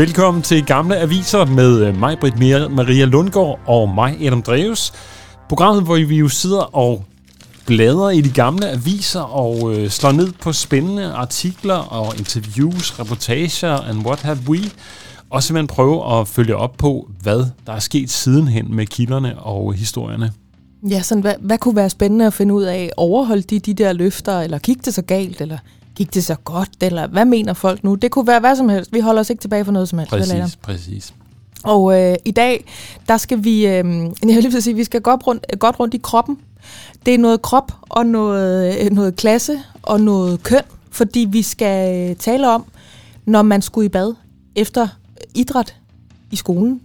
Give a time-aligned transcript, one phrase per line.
[0.00, 2.38] Velkommen til Gamle Aviser med øh, mig, Britt
[2.70, 4.92] Maria Lundgaard og mig, Adam Dreves.
[5.48, 7.04] Programmet, hvor vi jo sidder og
[7.66, 13.80] bladrer i de gamle aviser og øh, slår ned på spændende artikler og interviews, reportager
[13.80, 14.58] and what have we.
[15.30, 19.74] Og simpelthen prøve at følge op på, hvad der er sket sidenhen med kilderne og
[19.74, 20.32] historierne.
[20.90, 22.90] Ja, sådan, hvad, hvad kunne være spændende at finde ud af?
[22.96, 25.58] Overholdt de de der løfter, eller gik det så galt, eller
[26.00, 27.94] gik det så godt, eller hvad mener folk nu?
[27.94, 28.92] Det kunne være hvad som helst.
[28.92, 30.10] Vi holder os ikke tilbage for noget som helst.
[30.10, 31.14] Præcis, præcis.
[31.64, 32.64] Og øh, i dag,
[33.08, 33.84] der skal vi, øh, jeg
[34.22, 36.38] vil lige sige, vi skal godt rundt, godt rundt i kroppen.
[37.06, 42.16] Det er noget krop og noget, øh, noget klasse og noget køn, fordi vi skal
[42.16, 42.64] tale om,
[43.24, 44.14] når man skulle i bad
[44.56, 44.88] efter
[45.34, 45.76] idræt
[46.30, 46.80] i skolen.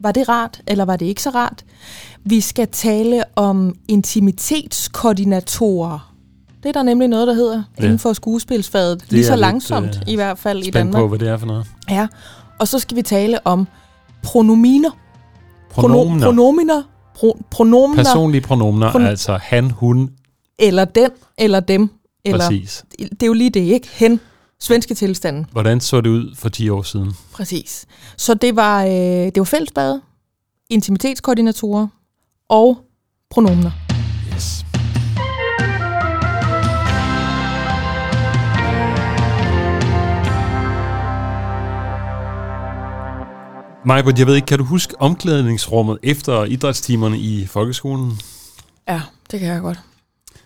[0.00, 1.64] Var det rart, eller var det ikke så rart?
[2.24, 6.15] Vi skal tale om intimitetskoordinatorer.
[6.66, 7.84] Det er der nemlig noget, der hedder ja.
[7.84, 9.00] inden for skuespilsfaget.
[9.00, 11.00] Det lige så langsomt lidt, uh, i hvert fald i Danmark.
[11.00, 11.66] på, hvad det er for noget.
[11.90, 12.06] Ja,
[12.58, 13.66] og så skal vi tale om
[14.22, 14.90] pronominer.
[15.70, 16.26] Pronominer.
[16.26, 16.82] pronominer.
[17.14, 18.04] Pro, pronominer.
[18.04, 20.10] Personlige pronominer, Pron- altså han, hun.
[20.58, 21.90] Eller den, eller dem.
[22.24, 22.84] Eller, Præcis.
[22.98, 23.88] Det er jo lige det, ikke?
[23.92, 24.20] Hen.
[24.60, 25.46] Svenske tilstanden.
[25.52, 27.12] Hvordan så det ud for 10 år siden?
[27.32, 27.86] Præcis.
[28.16, 30.00] Så det var, øh, det var fællesbad,
[30.70, 31.86] intimitetskoordinatorer
[32.48, 32.78] og
[33.30, 33.70] pronominer.
[34.34, 34.65] Yes.
[43.86, 48.12] Majbert, jeg ved ikke, kan du huske omklædningsrummet efter idrætstimerne i folkeskolen?
[48.88, 49.80] Ja, det kan jeg godt.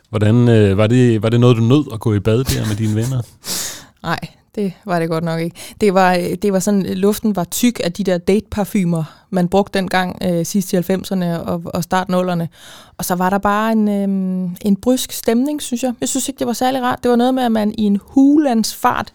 [0.08, 2.76] Hvordan, øh, var, det, var det noget, du nød at gå i bad der med
[2.76, 3.22] dine venner?
[4.08, 4.18] Nej,
[4.54, 5.56] det var det godt nok ikke.
[5.80, 10.18] Det var, det var sådan, luften var tyk af de der date-parfumer, man brugte dengang
[10.22, 12.46] øh, sidst i 90'erne og, og start 0'erne.
[12.98, 15.94] Og så var der bare en, øh, en brysk stemning, synes jeg.
[16.00, 17.02] Jeg synes ikke, det var særlig rart.
[17.02, 19.12] Det var noget med, at man i en hulens fart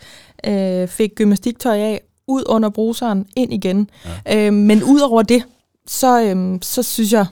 [0.47, 3.89] øh, fik gymnastiktøj af, ud under bruseren, ind igen.
[4.25, 4.47] Ja.
[4.47, 5.43] Øh, men ud over det,
[5.87, 7.25] så, øh, så synes jeg,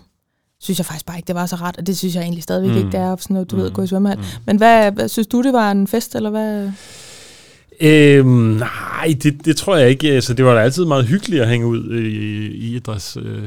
[0.59, 2.71] synes jeg faktisk bare ikke, det var så rart, og det synes jeg egentlig stadigvæk
[2.71, 2.77] mm.
[2.77, 3.61] ikke, det er sådan noget, du mm.
[3.61, 4.17] ved, gå i svømmehal.
[4.17, 4.23] Mm.
[4.45, 6.71] Men hvad, hvad, synes du, det var en fest, eller hvad?
[7.81, 10.11] Øhm, nej, det, det tror jeg ikke.
[10.11, 13.43] Altså, det var da altid meget hyggeligt at hænge ud i, i idræts, øh,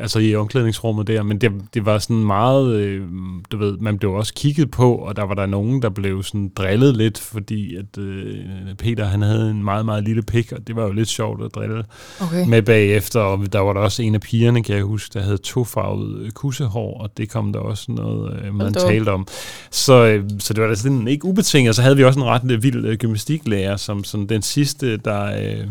[0.00, 3.02] altså i omklædningsrummet der, men det, det var sådan meget, øh,
[3.50, 6.52] du ved, man blev også kigget på, og der var der nogen, der blev sådan
[6.56, 8.34] drillet lidt, fordi at øh,
[8.78, 11.54] Peter, han havde en meget, meget lille pik, og det var jo lidt sjovt at
[11.54, 11.84] drille
[12.20, 12.46] okay.
[12.48, 15.38] med bagefter, og der var der også en af pigerne, kan jeg huske, der havde
[15.38, 19.26] tofarvet kussehår, og det kom der også noget, øh, man talte om.
[19.70, 22.62] Så, øh, så det var da sådan ikke ubetinget, så havde vi også en ret
[22.62, 25.66] vild øh, gymnastiklærer, lærer, som, som den sidste, der, øh,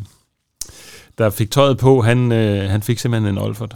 [1.18, 3.76] der fik tøjet på, han, øh, han fik simpelthen en Olfert.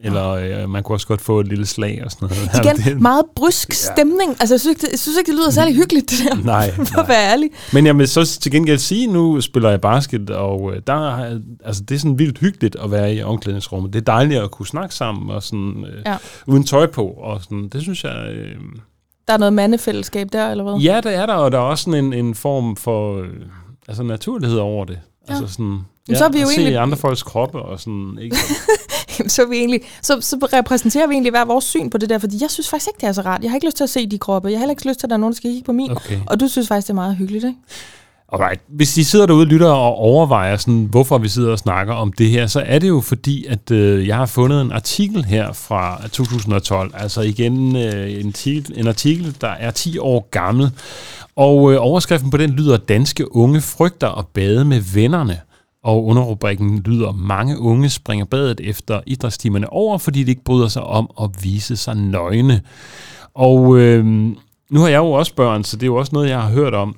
[0.00, 2.64] Eller øh, man kunne også godt få et lille slag og sådan noget.
[2.64, 4.30] Igen, det, meget brysk stemning.
[4.40, 6.36] Altså, jeg synes, ikke, jeg synes ikke, det lyder særlig hyggeligt, det der.
[6.54, 7.50] Nej, For at være ærlig.
[7.72, 11.40] Men jeg vil så til gengæld sige, nu spiller jeg basket, og øh, der er,
[11.64, 13.92] altså, det er sådan vildt hyggeligt at være i omklædningsrummet.
[13.92, 16.16] Det er dejligt at kunne snakke sammen, og sådan, øh, ja.
[16.46, 17.06] uden tøj på.
[17.06, 18.28] Og sådan, det synes jeg...
[18.34, 18.56] Øh,
[19.28, 20.74] der er noget mandefællesskab der, eller hvad?
[20.74, 23.28] Ja, der er der, og der er også sådan en, en form for øh,
[23.88, 24.98] altså naturlighed over det.
[25.28, 25.34] Ja.
[25.34, 25.78] Altså sådan,
[26.08, 26.78] ja, så er vi jo se egentlig...
[26.78, 28.36] andre folks kroppe og sådan, ikke?
[29.34, 32.18] så, er vi egentlig, så, så repræsenterer vi egentlig hver vores syn på det der,
[32.18, 33.42] fordi jeg synes faktisk ikke, det er så rart.
[33.42, 34.48] Jeg har ikke lyst til at se de kroppe.
[34.48, 35.90] Jeg har heller ikke lyst til, at der er nogen, der skal kigge på min.
[35.90, 36.20] Okay.
[36.26, 37.58] Og du synes faktisk, det er meget hyggeligt, ikke?
[38.32, 38.60] Alright.
[38.68, 42.12] Hvis I sidder derude og lytter og overvejer, sådan, hvorfor vi sidder og snakker om
[42.12, 45.52] det her, så er det jo fordi, at øh, jeg har fundet en artikel her
[45.52, 46.90] fra 2012.
[46.94, 50.70] Altså igen øh, en, artikel, en artikel, der er 10 år gammel.
[51.36, 55.40] Og øh, overskriften på den lyder, danske unge frygter at bade med vennerne.
[55.84, 60.82] Og underrubrikken lyder, mange unge springer badet efter idrætstimerne over, fordi de ikke bryder sig
[60.82, 62.62] om at vise sig nøgne.
[63.34, 64.04] Og øh,
[64.70, 66.74] nu har jeg jo også børn, så det er jo også noget, jeg har hørt
[66.74, 66.96] om.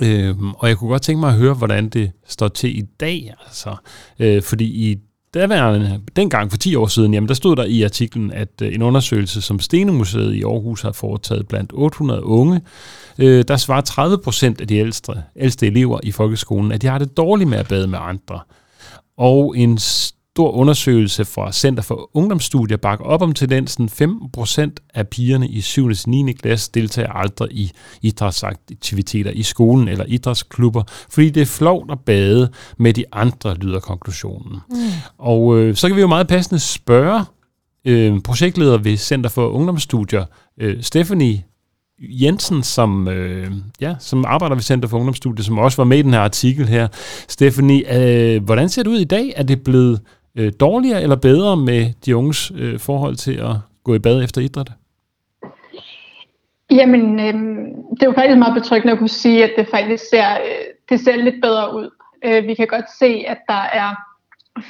[0.00, 3.34] Øhm, og jeg kunne godt tænke mig at høre, hvordan det står til i dag.
[3.46, 3.76] Altså,
[4.18, 4.98] øh, fordi i
[5.34, 8.82] daværende, dengang for 10 år siden, jamen der stod der i artiklen, at øh, en
[8.82, 12.60] undersøgelse, som Stenemuseet i Aarhus har foretaget blandt 800 unge,
[13.18, 16.98] øh, der svarer 30 procent af de ældste, ældste elever i folkeskolen, at de har
[16.98, 18.40] det dårligt med at bade med andre.
[19.18, 19.78] Og en
[20.34, 23.88] stor undersøgelse fra Center for Ungdomsstudier bakker op om tendensen.
[23.88, 25.86] 15% af pigerne i 7.
[25.86, 26.32] og 9.
[26.32, 27.70] klasse deltager aldrig i
[28.02, 33.80] idrætsaktiviteter i skolen eller idrætsklubber, fordi det er flovt at bade med de andre, lyder
[33.80, 34.58] konklusionen.
[34.70, 34.76] Mm.
[35.18, 37.24] Og øh, så kan vi jo meget passende spørge
[37.84, 40.24] øh, projektleder ved Center for Ungdomsstudier,
[40.60, 41.42] øh, Stephanie
[42.02, 46.02] Jensen, som, øh, ja, som arbejder ved Center for Ungdomsstudier, som også var med i
[46.02, 46.88] den her artikel her.
[47.28, 47.98] Stephanie,
[48.34, 49.32] øh, hvordan ser det ud i dag?
[49.36, 50.00] Er det blevet
[50.36, 54.40] øh, dårligere eller bedre med de unges øh, forhold til at gå i bad efter
[54.40, 54.72] idræt?
[56.70, 57.34] Jamen, øh,
[57.90, 61.00] det er jo faktisk meget betryggende at kunne sige, at det faktisk ser, øh, det
[61.00, 61.90] ser lidt bedre ud.
[62.24, 63.94] Øh, vi kan godt se, at der er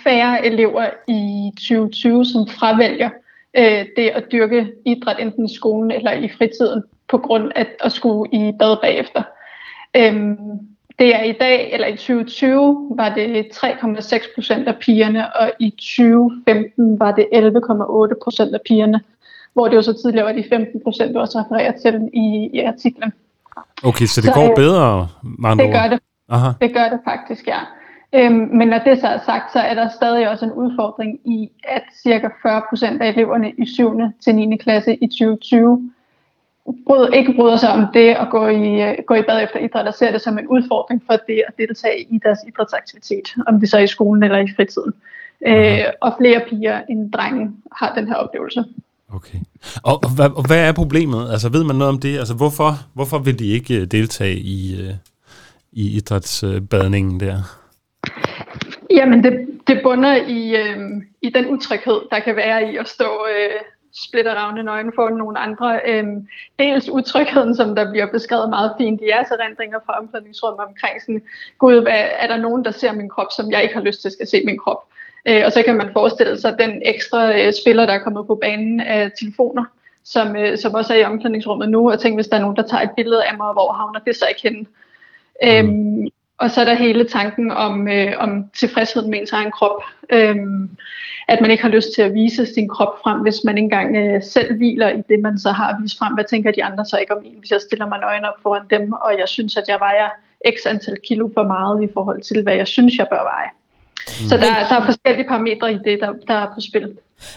[0.04, 3.10] færre elever i 2020, som fravælger
[3.56, 7.92] øh, det at dyrke idræt enten i skolen eller i fritiden på grund af at
[7.92, 9.22] skulle i bad bagefter.
[9.96, 10.36] Øhm,
[11.02, 15.70] det er i dag, eller i 2020, var det 3,6 procent af pigerne, og i
[15.70, 19.00] 2015 var det 11,8 procent af pigerne,
[19.52, 22.60] hvor det jo så tidligere var de 15 procent, du også refererer til i, i
[22.60, 23.12] artiklen.
[23.84, 25.98] Okay, så det så, går øh, bedre, man Det gør det.
[26.28, 26.50] Aha.
[26.60, 27.60] Det gør det faktisk, ja.
[28.14, 31.50] Øhm, men når det så er sagt, så er der stadig også en udfordring i,
[31.64, 34.00] at cirka 40 procent af eleverne i 7.
[34.24, 34.56] til 9.
[34.56, 35.90] klasse i 2020
[36.86, 39.86] bryd, ikke bryder sig om det at gå i, øh, gå i bad efter idræt
[39.86, 43.70] og ser det som en udfordring for det at deltage i deres idrætsaktivitet, om det
[43.70, 44.92] så er i skolen eller i fritiden.
[45.46, 48.64] Øh, og flere piger end drenge har den her oplevelse.
[49.14, 49.38] Okay.
[49.82, 51.30] Og, og, hvad, og hvad er problemet?
[51.32, 52.18] Altså ved man noget om det?
[52.18, 54.94] Altså hvorfor, hvorfor vil de ikke øh, deltage i, uh,
[55.72, 57.36] i idrætsbadningen der?
[58.90, 59.32] Jamen det,
[59.66, 60.78] det bunder i, øh,
[61.22, 63.60] i den utryghed, der kan være i at stå øh,
[63.94, 65.80] splitteravne nøgen for nogle andre.
[65.86, 66.28] Øhm,
[66.58, 71.22] dels utrygheden, som der bliver beskrevet meget fint i jeres erindringer fra omklædningsrummet omkring sådan,
[71.58, 74.12] gud, hvad, er der nogen, der ser min krop, som jeg ikke har lyst til
[74.20, 74.82] at se min krop?
[75.28, 78.34] Øh, og så kan man forestille sig den ekstra øh, spiller, der er kommet på
[78.34, 79.64] banen af telefoner,
[80.04, 82.66] som, øh, som også er i omklædningsrummet nu, og tænk, hvis der er nogen, der
[82.66, 84.66] tager et billede af mig, hvor havner det så ikke henne?
[85.42, 85.48] Mm.
[85.48, 86.08] Øhm,
[86.42, 89.82] og så er der hele tanken om, øh, om tilfredshed med ens egen krop.
[90.12, 90.70] Øhm,
[91.28, 93.96] at man ikke har lyst til at vise sin krop frem, hvis man ikke engang
[93.96, 96.14] øh, selv hviler i det, man så har vist frem.
[96.14, 98.62] Hvad tænker de andre så ikke om en, hvis jeg stiller mig nøgen op foran
[98.70, 100.08] dem, og jeg synes, at jeg vejer
[100.54, 103.50] x antal kilo for meget i forhold til, hvad jeg synes, jeg bør veje.
[104.06, 104.28] Mm.
[104.28, 106.88] Så der, der er forskellige parametre i det, der, der er på spil.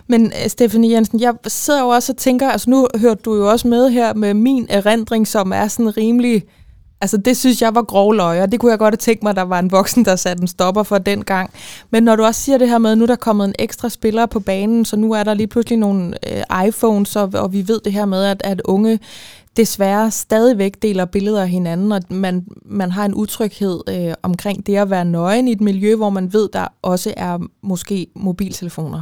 [0.07, 3.49] Men øh, Stefanie Jensen, jeg sidder jo også og tænker, altså nu hørte du jo
[3.49, 6.43] også med her med min erindring, som er sådan rimelig
[7.01, 9.29] Altså det synes jeg var grov løg, og det kunne jeg godt have tænkt mig,
[9.29, 11.51] at der var en voksen, der satte en stopper for den gang.
[11.91, 13.89] Men når du også siger det her med, at nu er der kommet en ekstra
[13.89, 17.67] spiller på banen, så nu er der lige pludselig nogle øh, iPhones, og, og vi
[17.67, 18.99] ved det her med, at, at unge
[19.57, 24.75] desværre stadigvæk deler billeder af hinanden, og man, man har en utryghed øh, omkring det
[24.75, 29.01] at være nøgen i et miljø, hvor man ved, der også er måske mobiltelefoner.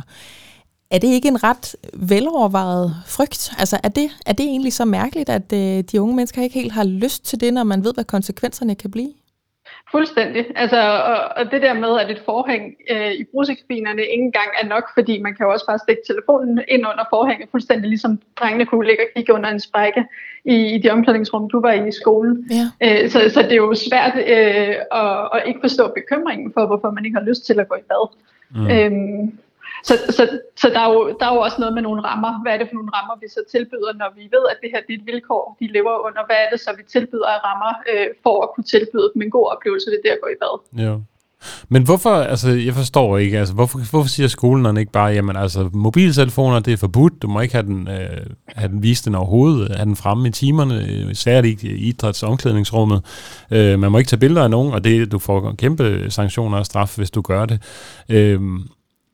[0.93, 3.51] Er det ikke en ret velovervejet frygt?
[3.59, 6.71] Altså er det, er det egentlig så mærkeligt, at øh, de unge mennesker ikke helt
[6.71, 9.13] har lyst til det, når man ved, hvad konsekvenserne kan blive?
[9.91, 10.45] Fuldstændig.
[10.55, 10.81] Altså,
[11.11, 14.83] og, og det der med, at et forhæng øh, i brugsekabinerne ikke engang er nok,
[14.93, 18.87] fordi man kan jo også bare stikke telefonen ind under forhænget, fuldstændig ligesom drengene kunne
[18.87, 20.05] ligge og kigge under en sprække
[20.45, 22.51] i, i de omklædningsrum, du var i i skolen.
[22.51, 22.65] Ja.
[22.85, 26.91] Øh, så, så det er jo svært øh, at, at ikke forstå bekymringen for, hvorfor
[26.91, 28.05] man ikke har lyst til at gå i bad.
[28.55, 28.67] Mm.
[28.71, 29.39] Øhm,
[29.87, 30.23] så, så,
[30.61, 32.31] så der, er jo, der er jo også noget med nogle rammer.
[32.41, 34.81] Hvad er det for nogle rammer, vi så tilbyder, når vi ved, at det her
[34.87, 36.21] det er et vilkår, de lever under?
[36.29, 39.33] Hvad er det så, vi tilbyder af rammer øh, for at kunne tilbyde dem en
[39.37, 40.55] god oplevelse ved det at gå i bad?
[40.85, 40.95] Ja.
[41.69, 45.69] Men hvorfor, altså jeg forstår ikke, altså hvorfor, hvorfor siger skolen ikke bare, jamen altså
[45.73, 49.75] mobiltelefoner, det er forbudt, du må ikke have den, øh, have den vist den overhovedet,
[49.75, 52.99] have den fremme i timerne, øh, særligt i idræts- omklædningsrummet.
[53.51, 56.65] Øh, man må ikke tage billeder af nogen, og det, du får kæmpe sanktioner og
[56.65, 57.61] straf, hvis du gør det.
[58.09, 58.41] Øh,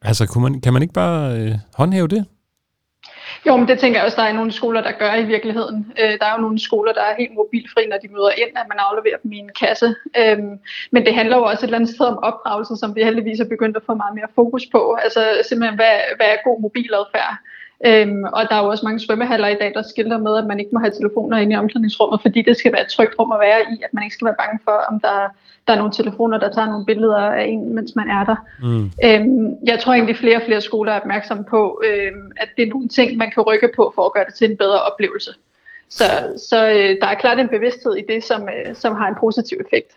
[0.01, 2.25] Altså, kunne man, kan man ikke bare øh, håndhæve det?
[3.48, 5.94] Jo, men det tænker jeg også, der er nogle skoler, der gør i virkeligheden.
[6.01, 8.68] Øh, der er jo nogle skoler, der er helt mobilfri, når de møder ind, at
[8.72, 9.96] man afleverer dem i en kasse.
[10.22, 10.53] Øhm,
[10.91, 13.53] men det handler jo også et eller andet sted om opdragelse, som vi heldigvis er
[13.53, 14.82] begyndt at få meget mere fokus på.
[15.03, 17.34] Altså simpelthen, hvad, hvad er god mobiladfærd?
[17.86, 20.59] Øhm, og der er jo også mange svømmehaller i dag, der skilter med, at man
[20.59, 23.39] ikke må have telefoner inde i omklædningsrummet, fordi det skal være et trygt rum at
[23.39, 25.17] være i, at man ikke skal være bange for, om der,
[25.67, 28.36] der er nogle telefoner, der tager nogle billeder af en, mens man er der.
[28.62, 28.91] Mm.
[29.05, 32.69] Øhm, jeg tror egentlig, flere og flere skoler er opmærksomme på, øhm, at det er
[32.69, 35.31] nogle ting, man kan rykke på for at gøre det til en bedre oplevelse.
[35.89, 36.03] Så,
[36.50, 39.57] så øh, der er klart en bevidsthed i det, som, øh, som har en positiv
[39.65, 39.91] effekt.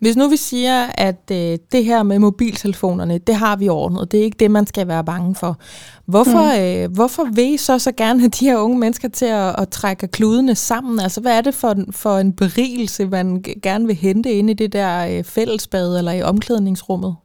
[0.00, 4.20] Hvis nu vi siger, at øh, det her med mobiltelefonerne, det har vi ordnet, det
[4.20, 5.60] er ikke det, man skal være bange for.
[6.06, 6.82] Hvorfor, mm.
[6.82, 9.68] øh, hvorfor vil I så så gerne have de her unge mennesker til at, at
[9.68, 11.00] trække kludene sammen?
[11.00, 14.72] Altså, hvad er det for, for en berigelse, man gerne vil hente ind i det
[14.72, 17.16] der øh, fællesbad eller i omklædningsrummet?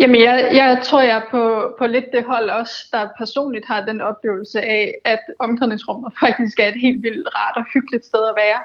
[0.00, 3.84] Jamen, jeg, jeg tror, jeg er på, på lidt det hold også, der personligt har
[3.84, 8.34] den oplevelse af, at omklædningsrummet faktisk er et helt vildt rart og hyggeligt sted at
[8.36, 8.60] være.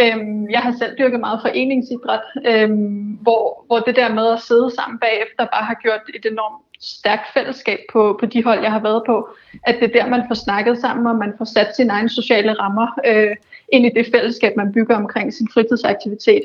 [0.00, 4.70] Øhm, jeg har selv dyrket meget foreningsidræt, øhm, hvor, hvor det der med at sidde
[4.70, 8.80] sammen bagefter bare har gjort et enormt stærkt fællesskab på, på de hold, jeg har
[8.80, 9.28] været på.
[9.66, 12.52] At det er der, man får snakket sammen, og man får sat sine egne sociale
[12.52, 13.36] rammer øh,
[13.72, 16.44] ind i det fællesskab, man bygger omkring sin fritidsaktivitet.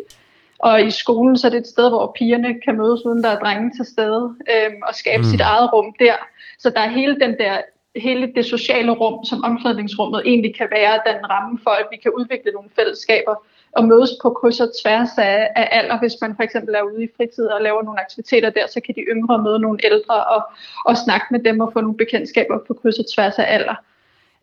[0.59, 3.39] Og i skolen så er det et sted, hvor pigerne kan mødes, uden der er
[3.39, 5.29] drenge til stede, øh, og skabe mm.
[5.29, 6.13] sit eget rum der.
[6.59, 7.57] Så der er hele den der
[7.95, 12.11] hele det sociale rum, som omklædningsrummet egentlig kan være den ramme for, at vi kan
[12.11, 13.35] udvikle nogle fællesskaber
[13.71, 15.99] og mødes på kryds og tværs af, af alder.
[15.99, 18.95] Hvis man for eksempel er ude i fritid og laver nogle aktiviteter der, så kan
[18.95, 20.43] de yngre møde nogle ældre og,
[20.85, 23.75] og snakke med dem og få nogle bekendtskaber på kryds og tværs af alder.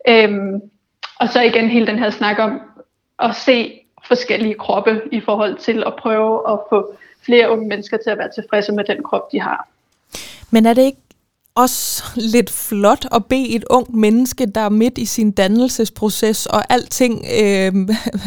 [0.07, 0.61] Øhm,
[1.19, 2.61] og så igen hele den her snak om
[3.19, 6.95] at se forskellige kroppe i forhold til at prøve at få
[7.25, 9.67] flere unge mennesker til at være tilfredse med den krop, de har.
[10.51, 10.99] Men er det ikke
[11.55, 16.73] også lidt flot at bede et ungt menneske, der er midt i sin dannelsesproces, og
[16.73, 17.71] alting øh,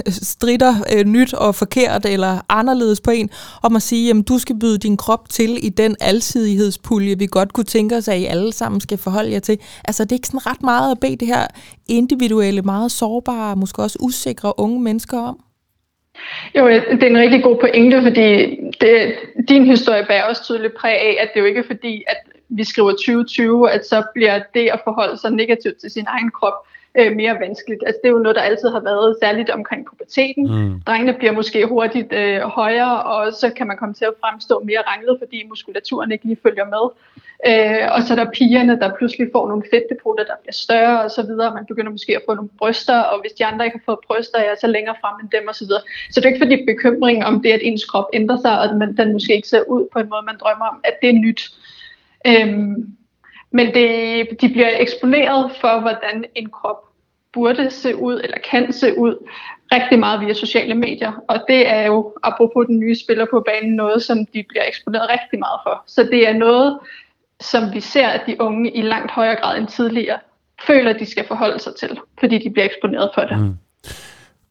[0.31, 3.31] strider øh, nyt og forkert eller anderledes på en,
[3.63, 7.53] om at sige, at du skal byde din krop til i den alsidighedspulje, vi godt
[7.53, 9.59] kunne tænke os, at I alle sammen skal forholde jer til.
[9.85, 11.47] Altså det er ikke sådan ret meget at bede det her
[11.89, 15.41] individuelle, meget sårbare, måske også usikre unge mennesker om?
[16.59, 18.29] Jo, det er en rigtig god pointe, fordi
[18.81, 19.15] det,
[19.49, 22.17] din historie bærer også tydeligt præg af, at det jo ikke er fordi, at
[22.49, 26.67] vi skriver 2020, at så bliver det at forholde sig negativt til sin egen krop
[26.99, 27.83] øh, mere vanskeligt.
[27.87, 30.45] Altså, det er jo noget, der altid har været særligt omkring puberteten.
[30.55, 30.81] Mm.
[30.87, 34.83] Drengene bliver måske hurtigt øh, højere, og så kan man komme til at fremstå mere
[34.87, 36.85] ranglet, fordi muskulaturen ikke lige følger med.
[37.51, 41.11] Øh, og så er der pigerne, der pludselig får nogle fedtdepoter, der bliver større og
[41.11, 41.55] så videre.
[41.55, 44.39] Man begynder måske at få nogle bryster, og hvis de andre ikke har fået bryster,
[44.41, 45.83] ja, så længere frem end dem og så videre.
[46.11, 48.77] Så det er ikke fordi bekymring om det, at ens krop ændrer sig, og at
[48.77, 51.19] man, den måske ikke ser ud på en måde, man drømmer om, at det er
[51.27, 51.43] nyt.
[52.27, 52.97] Øhm,
[53.51, 56.87] men det, de bliver eksponeret for, hvordan en krop
[57.33, 59.29] burde se ud, eller kan se ud,
[59.73, 61.13] rigtig meget via sociale medier.
[61.29, 65.11] Og det er jo, apropos den nye spiller på banen, noget, som de bliver eksponeret
[65.11, 65.83] rigtig meget for.
[65.87, 66.79] Så det er noget,
[67.41, 70.19] som vi ser, at de unge i langt højere grad end tidligere
[70.67, 73.39] føler, at de skal forholde sig til, fordi de bliver eksponeret for det.
[73.39, 73.55] Mm.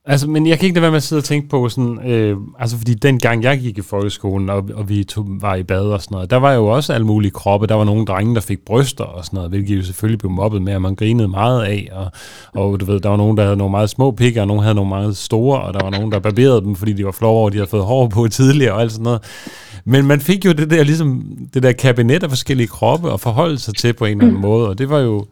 [0.07, 2.37] Altså, men jeg kan ikke lade være med at sidde og tænke på sådan, øh,
[2.59, 6.01] altså fordi dengang jeg gik i folkeskolen, og, og vi tog, var i bad og
[6.01, 7.67] sådan noget, der var jo også alle mulige kroppe.
[7.67, 10.61] Der var nogle drenge, der fik bryster og sådan noget, hvilket jo selvfølgelig blev mobbet
[10.61, 11.89] med, og man grinede meget af.
[11.93, 12.11] Og,
[12.53, 14.75] og du ved, der var nogen, der havde nogle meget små pikker, og nogen havde
[14.75, 17.49] nogle meget store, og der var nogen, der barberede dem, fordi de var flove over,
[17.49, 19.21] de havde fået hår på tidligere og alt sådan noget.
[19.85, 23.59] Men man fik jo det der, ligesom, det der kabinet af forskellige kroppe at forholde
[23.59, 25.25] sig til på en eller anden måde, og det var jo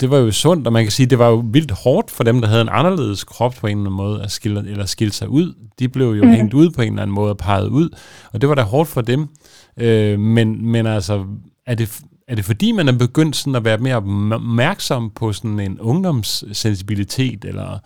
[0.00, 2.40] det var jo sundt, og man kan sige, det var jo vildt hårdt for dem,
[2.40, 5.28] der havde en anderledes krop på en eller anden måde, at skille, eller skille sig
[5.28, 5.54] ud.
[5.78, 6.30] De blev jo mm.
[6.30, 7.88] hængt ud på en eller anden måde og peget ud,
[8.32, 9.28] og det var da hårdt for dem.
[9.76, 11.24] Øh, men, men altså,
[11.66, 15.60] er det, er det fordi, man er begyndt sådan at være mere opmærksom på sådan
[15.60, 17.78] en ungdomssensibilitet, eller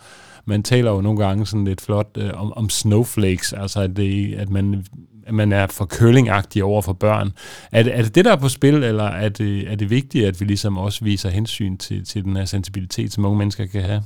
[0.45, 4.33] man taler jo nogle gange sådan lidt flot øh, om, om snowflakes, altså at, det,
[4.33, 4.85] at man
[5.29, 7.31] at man er for køllingagtig over for børn.
[7.71, 10.27] Er det, er det det, der er på spil, eller er det, er det vigtigt,
[10.27, 13.81] at vi ligesom også viser hensyn til, til den her sensibilitet, som unge mennesker kan
[13.81, 14.03] have?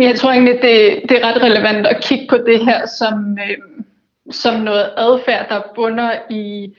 [0.00, 3.56] Jeg tror egentlig, det, det er ret relevant at kigge på det her som, øh,
[4.30, 6.74] som noget adfærd, der bunder i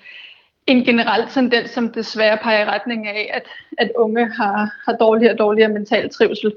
[0.68, 3.44] en generel tendens, som desværre peger i retning af, at,
[3.78, 6.54] at unge har, har dårligere og dårligere mental trivsel.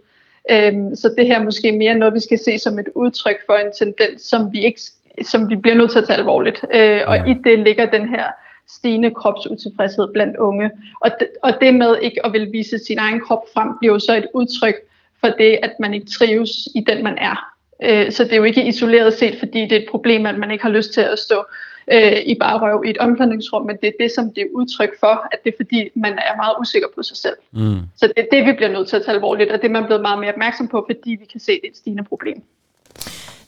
[0.51, 3.55] Øhm, så det her er måske mere noget, vi skal se som et udtryk for
[3.55, 4.81] en tendens, som vi ikke
[5.23, 6.65] som vi bliver nødt til at tage alvorligt.
[6.75, 8.25] Øh, og i det ligger den her
[8.69, 10.71] stigende kropsutilfredshed blandt unge.
[11.01, 13.99] Og det, og det med ikke at vil vise sin egen krop frem, bliver jo
[13.99, 14.75] så et udtryk
[15.21, 17.51] for det, at man ikke trives i den, man er.
[17.83, 20.51] Øh, så det er jo ikke isoleret set, fordi det er et problem, at man
[20.51, 21.45] ikke har lyst til at stå
[21.93, 25.01] øh, i bare røv i et omklædningsrum, men det er det, som det er udtryk
[25.01, 27.37] for, at det er fordi, man er meget usikker på sig selv.
[27.53, 27.81] Mm.
[27.97, 29.85] Så det er det, vi bliver nødt til at tage alvorligt, og det er man
[29.85, 32.43] blevet meget mere opmærksom på, fordi vi kan se, det er et stigende problem.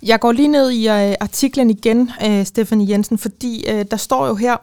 [0.03, 4.27] Jeg går lige ned i øh, artiklen igen, øh, Stephanie Jensen, fordi øh, der står
[4.27, 4.57] jo her,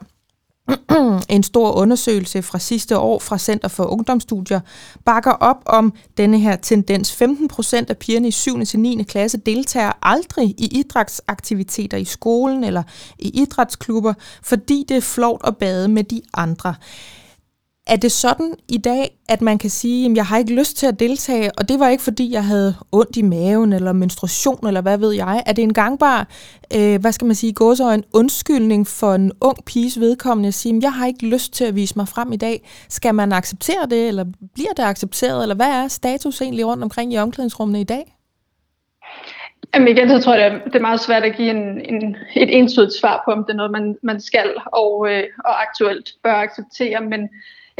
[1.28, 4.60] en stor undersøgelse fra sidste år fra Center for Ungdomsstudier
[5.04, 7.12] bakker op om denne her tendens.
[7.12, 8.64] 15 procent af pigerne i 7.
[8.64, 9.02] til 9.
[9.02, 12.82] klasse deltager aldrig i idrætsaktiviteter i skolen eller
[13.18, 16.74] i idrætsklubber, fordi det er flovt at bade med de andre.
[17.90, 20.86] Er det sådan i dag, at man kan sige, at jeg har ikke lyst til
[20.86, 24.80] at deltage, og det var ikke fordi, jeg havde ondt i maven eller menstruation eller
[24.80, 25.42] hvad ved jeg?
[25.46, 26.28] Er det en gangbar,
[26.76, 30.76] øh, hvad skal man sige, gå en undskyldning for en ung piges vedkommende at sige,
[30.76, 32.68] at jeg har ikke lyst til at vise mig frem i dag?
[32.88, 37.12] Skal man acceptere det, eller bliver det accepteret, eller hvad er status egentlig rundt omkring
[37.12, 38.16] i omklædningsrummene i dag?
[39.74, 43.00] Jamen igen, så tror jeg, det er meget svært at give en, en, et entydigt
[43.00, 47.00] svar på, om det er noget, man, man skal og, øh, og aktuelt bør acceptere,
[47.00, 47.28] men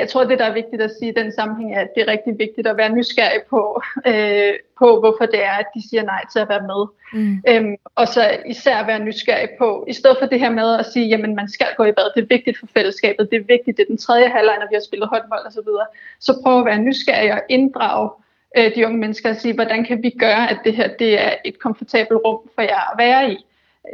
[0.00, 2.12] jeg tror, det der er vigtigt at sige i den sammenhæng, er, at det er
[2.12, 6.22] rigtig vigtigt at være nysgerrig på, øh, på hvorfor det er, at de siger nej
[6.32, 6.82] til at være med.
[7.12, 7.42] Mm.
[7.48, 11.06] Øhm, og så især være nysgerrig på, i stedet for det her med at sige,
[11.08, 13.82] jamen man skal gå i bad, det er vigtigt for fællesskabet, det er vigtigt, det
[13.82, 15.86] er den tredje halvleg, når vi har spillet håndbold osv., så, videre.
[16.20, 18.10] så prøv at være nysgerrig og inddrage
[18.56, 21.34] øh, de unge mennesker og sige, hvordan kan vi gøre, at det her det er
[21.44, 23.36] et komfortabelt rum for jer at være i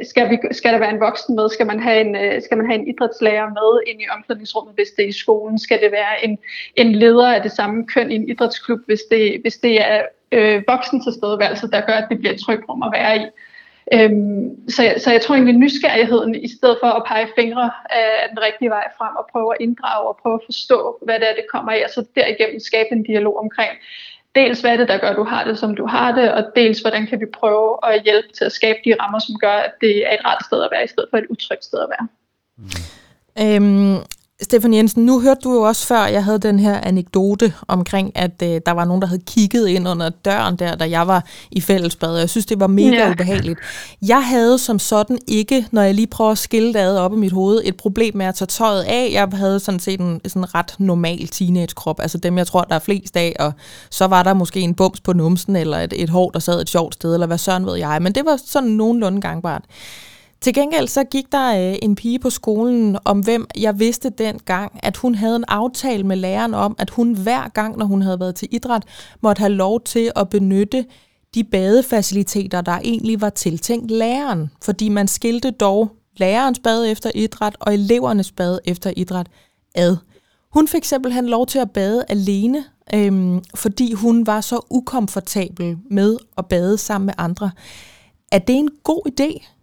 [0.03, 1.49] skal, vi, skal der være en voksen med?
[1.49, 4.87] Skal man, have en, øh, skal man have en idrætslærer med ind i omklædningsrummet, hvis
[4.97, 5.59] det er i skolen?
[5.59, 6.37] Skal det være en,
[6.75, 10.01] en leder af det samme køn i en idrætsklub, hvis det, hvis det er
[10.31, 13.25] øh, voksen tilstedeværelse, der gør, at det bliver et trygt rum at være i?
[13.93, 18.27] Øhm, så, så jeg tror egentlig, nysgerrigheden, i stedet for at pege fingre, øh, er
[18.27, 21.35] den rigtige vej frem, og prøve at inddrage og prøve at forstå, hvad det er,
[21.35, 23.71] det kommer af, og så derigennem skabe en dialog omkring,
[24.35, 26.43] dels hvad er det, der gør, at du har det, som du har det, og
[26.55, 29.73] dels hvordan kan vi prøve at hjælpe til at skabe de rammer, som gør, at
[29.81, 32.07] det er et rart sted at være, i stedet for et utrygt sted at være.
[32.57, 32.69] Mm.
[33.41, 33.95] Øhm,
[34.41, 38.41] Stefan Jensen, nu hørte du jo også før, jeg havde den her anekdote omkring, at
[38.43, 41.61] øh, der var nogen, der havde kigget ind under døren der, da jeg var i
[41.61, 43.11] fællesbad, og jeg synes, det var mega ja.
[43.11, 43.59] ubehageligt.
[44.01, 47.15] Jeg havde som sådan ikke, når jeg lige prøver at skille det ad op i
[47.15, 49.09] mit hoved, et problem med at tage tøjet af.
[49.13, 52.79] Jeg havde sådan set en sådan ret normal teenagekrop, altså dem, jeg tror, der er
[52.79, 53.53] flest af, og
[53.89, 56.69] så var der måske en bums på numsen, eller et, et hår, der sad et
[56.69, 59.63] sjovt sted, eller hvad søren ved jeg, men det var sådan nogenlunde gangbart.
[60.41, 64.79] Til gengæld så gik der øh, en pige på skolen, om hvem jeg vidste dengang,
[64.83, 68.19] at hun havde en aftale med læreren om, at hun hver gang, når hun havde
[68.19, 68.83] været til idræt,
[69.21, 70.85] måtte have lov til at benytte
[71.35, 74.49] de badefaciliteter, der egentlig var tiltænkt læreren.
[74.63, 79.27] Fordi man skilte dog lærerens bad efter idræt og elevernes bad efter idræt
[79.75, 79.97] ad.
[80.53, 82.63] Hun fik simpelthen lov til at bade alene,
[82.93, 87.51] øhm, fordi hun var så ukomfortabel med at bade sammen med andre.
[88.31, 89.56] Er det en god idé?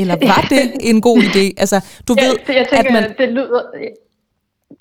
[0.00, 1.44] Eller var det en god idé?
[1.62, 1.76] Altså,
[2.08, 3.14] du ja, ved, det, jeg tænker, at man...
[3.18, 3.62] det lyder...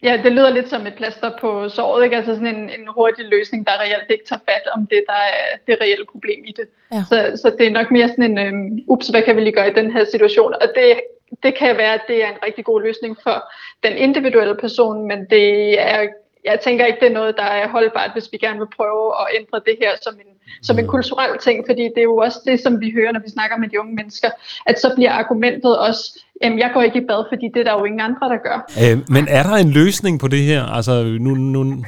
[0.04, 2.16] Ja, det lyder lidt som et plaster på såret, ikke?
[2.16, 5.58] Altså sådan en, en hurtig løsning, der reelt ikke tager fat om det, der er
[5.68, 6.68] det reelle problem i det.
[6.92, 7.04] Ja.
[7.10, 9.72] Så, så det er nok mere sådan en, um, ups, hvad kan vi lige gøre
[9.72, 10.54] i den her situation?
[10.54, 11.02] Og det,
[11.44, 13.44] det kan være, at det er en rigtig god løsning for
[13.84, 16.08] den individuelle person, men det er
[16.46, 19.28] jeg tænker ikke, det er noget, der er holdbart, hvis vi gerne vil prøve at
[19.40, 22.60] ændre det her som en, som en kulturel ting, fordi det er jo også det,
[22.60, 24.30] som vi hører, når vi snakker med de unge mennesker,
[24.66, 27.80] at så bliver argumentet også, at jeg går ikke i bad, fordi det er der
[27.80, 28.58] jo ingen andre, der gør.
[28.84, 30.64] Øh, men er der en løsning på det her?
[30.64, 31.86] Altså, nu, nu,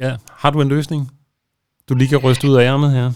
[0.00, 1.10] ja, har du en løsning?
[1.88, 3.10] Du lige kan ryste ud af ærmet her.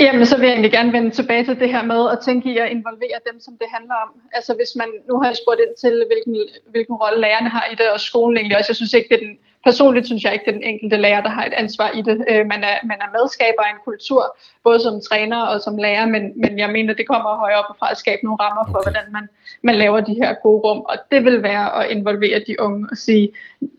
[0.00, 2.56] Jamen, så vil jeg egentlig gerne vende tilbage til det her med at tænke i
[2.58, 4.10] at involvere dem, som det handler om.
[4.32, 6.36] Altså, hvis man, nu har jeg spurgt ind til, hvilken,
[6.72, 8.70] hvilken rolle lærerne har i det, og skolen egentlig også.
[8.70, 11.22] Jeg synes ikke, det er den personligt synes jeg ikke, det er den enkelte lærer,
[11.22, 12.24] der har et ansvar i det.
[12.30, 16.06] Øh, man, er, man er medskaber af en kultur, både som træner og som lærer,
[16.06, 18.90] men, men jeg mener, det kommer højere op fra at skabe nogle rammer for, okay.
[18.90, 19.28] hvordan man,
[19.62, 20.78] man laver de her gode rum.
[20.78, 23.28] Og det vil være at involvere de unge og sige,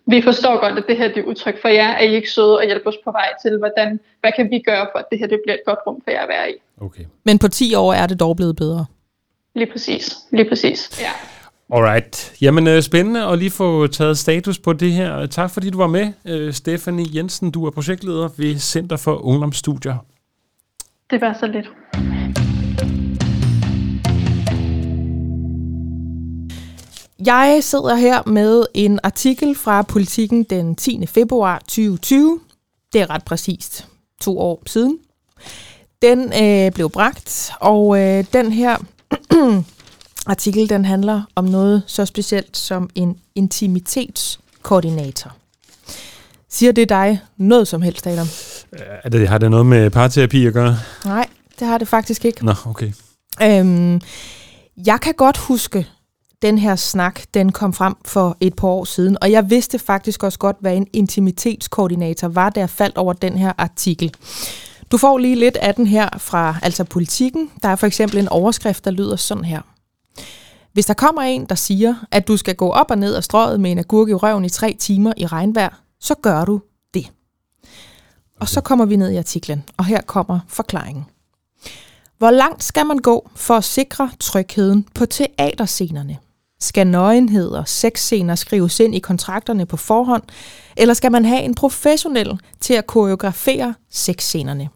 [0.06, 2.58] vi forstår godt, at det her det er udtryk for jer, er I ikke søde
[2.58, 5.28] og hjælpe os på vej til, hvordan, hvad kan vi gøre for, at det her
[5.28, 6.54] det bliver et godt rum for jer at være i.
[6.82, 7.06] Okay.
[7.24, 8.86] Men på 10 år er det dog blevet bedre.
[9.56, 10.18] Lige præcis.
[10.32, 11.02] Lige præcis.
[11.02, 11.12] Ja.
[11.74, 12.34] Alright.
[12.42, 15.26] Jamen øh, spændende at lige få taget status på det her.
[15.26, 17.52] Tak fordi du var med, øh, Stephanie Jensen.
[17.52, 20.06] Du er projektleder ved Center for Ungdomsstudier.
[21.10, 21.68] Det var så lidt.
[27.26, 31.06] Jeg sidder her med en artikel fra Politiken den 10.
[31.06, 32.40] februar 2020.
[32.94, 33.88] Det er ret præcist
[34.22, 35.00] to år siden.
[36.02, 38.78] Den øh, blev bragt, og øh, den her
[40.26, 45.32] artikel den handler om noget så specielt som en intimitetskoordinator.
[46.50, 48.28] Siger det dig noget som helst, Adam?
[49.04, 50.78] Er det, har det noget med parterapi at gøre?
[51.06, 51.28] Nej,
[51.60, 52.46] det har det faktisk ikke.
[52.46, 52.92] Nå, okay.
[53.44, 54.02] Øhm,
[54.86, 55.88] jeg kan godt huske,
[56.42, 60.24] den her snak, den kom frem for et par år siden, og jeg vidste faktisk
[60.24, 64.14] også godt, hvad en intimitetskoordinator var, jeg faldt over den her artikel.
[64.92, 67.50] Du får lige lidt af den her fra altså politikken.
[67.64, 69.62] Der er for eksempel en overskrift, der lyder sådan her.
[70.74, 73.60] Hvis der kommer en, der siger, at du skal gå op og ned af strøget
[73.60, 76.62] med en agurk i røven i tre timer i regnvejr, så gør du
[76.94, 77.12] det.
[78.40, 81.06] Og så kommer vi ned i artiklen, og her kommer forklaringen.
[82.18, 86.18] Hvor langt skal man gå for at sikre trygheden på teaterscenerne?
[86.60, 90.24] Skal nøgenhed og sexscener skrives ind i kontrakterne på forhånd,
[90.78, 94.70] eller skal man have en professionel til at koreografere sexscenerne?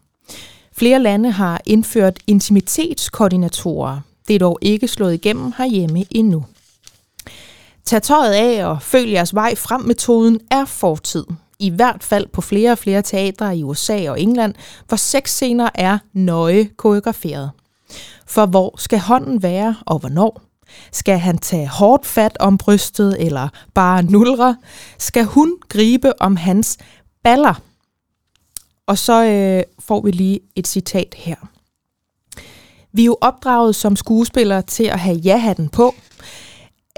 [0.72, 6.44] Flere lande har indført intimitetskoordinatorer, det er dog ikke slået igennem herhjemme endnu.
[7.84, 11.24] Tag tøjet af og følg jeres vej frem metoden er fortid.
[11.58, 14.54] I hvert fald på flere og flere teatre i USA og England,
[14.88, 17.50] hvor sexscener er nøje koreograferet.
[18.26, 20.42] For hvor skal hånden være og hvornår?
[20.92, 24.56] Skal han tage hårdt fat om brystet eller bare nulre?
[24.98, 26.78] Skal hun gribe om hans
[27.22, 27.54] baller?
[28.86, 31.36] Og så øh, får vi lige et citat her.
[32.92, 35.94] Vi er jo opdraget som skuespillere til at have ja-hatten på.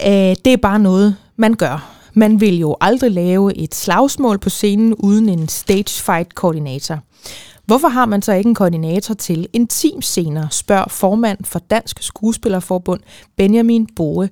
[0.06, 1.94] Øh, det er bare noget, man gør.
[2.14, 6.98] Man vil jo aldrig lave et slagsmål på scenen uden en stage fight koordinator.
[7.66, 13.00] Hvorfor har man så ikke en koordinator til intimscener, spørger formand for Dansk Skuespillerforbund
[13.36, 14.28] Benjamin Boe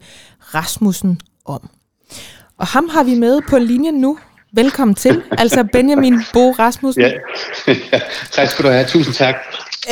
[0.55, 1.69] Rasmussen om.
[2.59, 4.19] Og ham har vi med på linjen nu.
[4.53, 7.03] Velkommen til, altså Benjamin Bo Rasmussen.
[7.03, 7.11] Ja,
[7.92, 8.85] ja tak skal du have.
[8.85, 9.35] Tusind tak.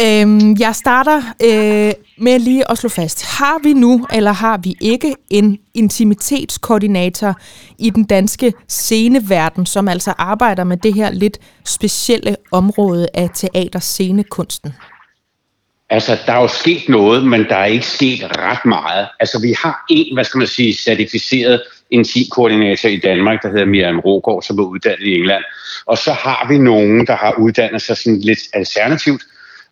[0.02, 3.24] Øhm, jeg starter øh, med lige at slå fast.
[3.38, 7.34] Har vi nu, eller har vi ikke, en intimitetskoordinator
[7.78, 14.74] i den danske sceneverden, som altså arbejder med det her lidt specielle område af teaterscenekunsten?
[15.90, 19.08] Altså, der er jo sket noget, men der er ikke sket ret meget.
[19.20, 23.98] Altså, vi har en, hvad skal man sige, certificeret intimkoordinator i Danmark, der hedder Miriam
[23.98, 25.44] Rogård, som er uddannet i England.
[25.86, 29.22] Og så har vi nogen, der har uddannet sig sådan lidt alternativt,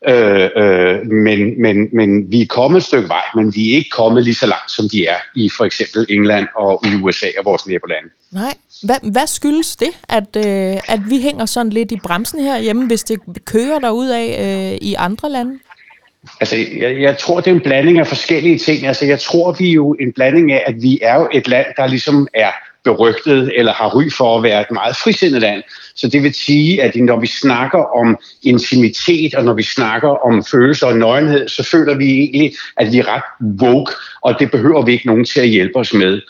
[0.08, 3.90] Øh, øh, men, men, men vi er kommet et stykke vej, men vi er ikke
[3.90, 7.44] kommet lige så langt, som de er i for eksempel England og i USA og
[7.44, 8.08] vores nabolande.
[8.32, 8.54] Nej.
[8.82, 13.02] Hvad, hvad skyldes det, at, øh, at vi hænger sådan lidt i bremsen herhjemme, hvis
[13.02, 13.78] det kører
[14.14, 15.58] af øh, i andre lande?
[16.40, 18.86] Altså, jeg, jeg tror, det er en blanding af forskellige ting.
[18.86, 21.66] Altså, jeg tror, vi er jo en blanding af, at vi er jo et land,
[21.76, 22.50] der ligesom er
[22.84, 25.62] berygtet eller har ry for at være et meget frisindet land.
[25.94, 30.44] Så det vil sige, at når vi snakker om intimitet, og når vi snakker om
[30.44, 33.22] følelser og nøgenhed, så føler vi egentlig, at vi er ret
[33.62, 33.92] woke,
[34.22, 36.20] og det behøver vi ikke nogen til at hjælpe os med.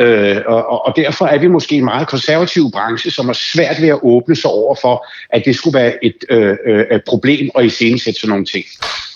[0.00, 3.88] Øh, og, og derfor er vi måske en meget konservativ branche, som er svært ved
[3.88, 8.20] at åbne sig over for, at det skulle være et øh, øh, problem at iscenesætte
[8.20, 8.64] sådan nogle ting.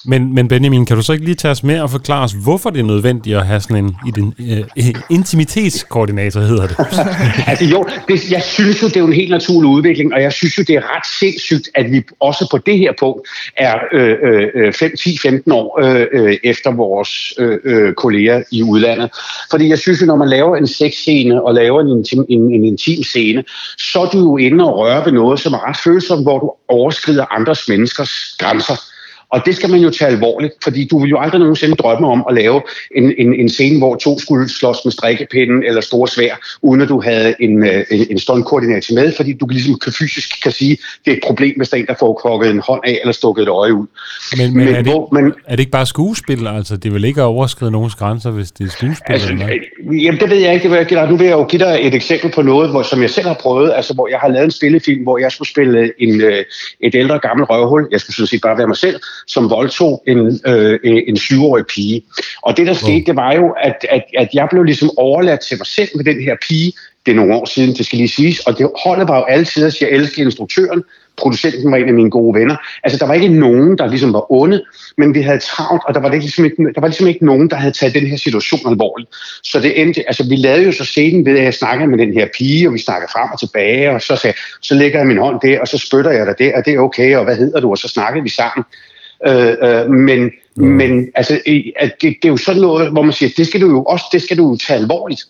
[0.06, 2.70] Men, men Benjamin, kan du så ikke lige tage os med og forklare os, hvorfor
[2.70, 4.34] det er nødvendigt at have sådan en, øh, en,
[4.76, 6.76] en uh, intimitetskoordinator, hedder det?
[7.50, 10.32] altså jo, det, jeg synes jo, det er jo en helt naturlig udvikling, og jeg
[10.32, 14.16] synes jo, det er ret sindssygt, at vi også på det her punkt er øh,
[14.22, 19.10] øh, øh 10-15 år øh, øh, efter vores øh, øh, kolleger i udlandet.
[19.50, 22.64] Fordi jeg synes jo, når man laver en sexscene og laver en intim, en, en
[22.64, 23.44] intim scene,
[23.78, 26.52] så er du jo inde og røre ved noget, som er ret følsomt, hvor du
[26.68, 28.93] overskrider andres menneskers grænser.
[29.34, 32.24] Og det skal man jo tage alvorligt, fordi du vil jo aldrig nogensinde drømme om
[32.28, 32.62] at lave
[32.96, 36.88] en, en, en scene, hvor to skulle slås med strikkepinden eller store svær, uden at
[36.88, 40.76] du havde en, øh, en, en stuntkoordinator med, fordi du ligesom kan fysisk kan sige,
[41.04, 43.12] det er et problem, hvis der er en, der får kokket en hånd af eller
[43.12, 43.86] stukket et øje ud.
[44.36, 46.46] Men, men, men, er, det, hvor, men er det ikke bare skuespil?
[46.46, 49.12] Altså, det vil ikke overskride nogens grænser, hvis det er skuespil?
[49.12, 50.62] Altså, eller øh, jamen, det ved jeg ikke.
[50.62, 51.10] Det vil jeg.
[51.10, 53.34] Nu vil jeg jo give dig et eksempel på noget, hvor, som jeg selv har
[53.34, 56.44] prøvet, altså hvor jeg har lavet en spillefilm, hvor jeg skulle spille en, øh,
[56.80, 57.88] et ældre gammelt røvhul.
[57.90, 62.02] Jeg skulle sådan set bare være mig selv, som voldtog en, øh, en syvårig pige.
[62.42, 65.58] Og det, der skete, det var jo, at, at, at jeg blev ligesom overladt til
[65.58, 66.72] mig selv med den her pige.
[67.06, 68.40] Det er nogle år siden, det skal lige siges.
[68.40, 70.82] Og det holdet var jo altid, at jeg elskede instruktøren.
[71.16, 72.56] Producenten var en af mine gode venner.
[72.84, 74.64] Altså, der var ikke nogen, der ligesom var onde,
[74.98, 77.56] men vi havde travlt, og der var, ligesom ikke, der var ligesom ikke nogen, der
[77.56, 79.10] havde taget den her situation alvorligt.
[79.42, 82.12] Så det endte, altså, vi lavede jo så scenen ved, at jeg snakkede med den
[82.12, 85.18] her pige, og vi snakkede frem og tilbage, og så sagde så lægger jeg min
[85.18, 87.60] hånd der, og så spytter jeg dig der, og det er okay, og hvad hedder
[87.60, 87.70] du?
[87.70, 88.64] Og så snakkede vi sammen.
[89.26, 90.66] Øh, øh, men, mm.
[90.66, 91.34] men altså,
[91.76, 94.04] at det, det er jo sådan noget, hvor man siger, det skal du jo også
[94.12, 95.22] det skal du jo tage alvorligt.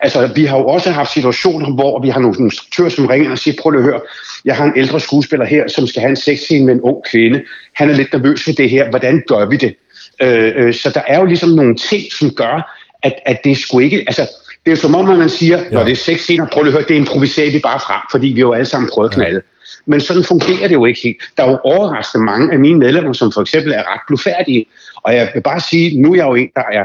[0.00, 3.38] Altså, vi har jo også haft situationer, hvor vi har nogle instruktører, som ringer og
[3.38, 4.00] siger, prøv at høre,
[4.44, 7.42] jeg har en ældre skuespiller her, som skal have en sexscene med en ung kvinde.
[7.74, 8.90] Han er lidt nervøs for det her.
[8.90, 9.74] Hvordan gør vi det?
[10.22, 13.84] Øh, øh, så der er jo ligesom nogle ting, som gør, at, at det skulle
[13.84, 14.04] ikke...
[14.06, 14.28] Altså,
[14.64, 15.70] det er jo som om, at man siger, ja.
[15.70, 18.52] når det er sexscener, prøv at høre, det improviserer vi bare frem, fordi vi jo
[18.52, 19.34] alle sammen prøvet at knalde.
[19.34, 19.80] Ja.
[19.86, 21.16] Men sådan fungerer det jo ikke helt.
[21.36, 24.66] Der er jo overraskende mange af mine medlemmer, som for eksempel er ret blufærdige.
[24.96, 26.84] Og jeg vil bare sige, nu er jeg jo en, der er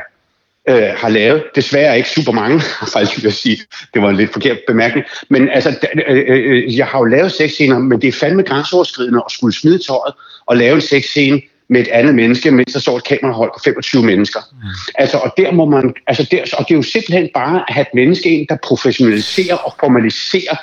[0.69, 2.61] øh, har lavet, desværre ikke super mange,
[2.93, 3.57] faktisk vil sige,
[3.93, 7.79] det var en lidt forkert bemærkning, men altså, øh, øh, jeg har jo lavet sexscener,
[7.79, 10.13] men det er fandme grænseoverskridende at skulle smide tøjet
[10.45, 14.03] og lave en sexscene med et andet menneske, mens der står et kamerahold på 25
[14.03, 14.39] mennesker.
[14.51, 14.67] Mm.
[14.95, 17.81] Altså, og der må man, altså der, og det er jo simpelthen bare at have
[17.81, 20.55] et menneske ind, der professionaliserer og formaliserer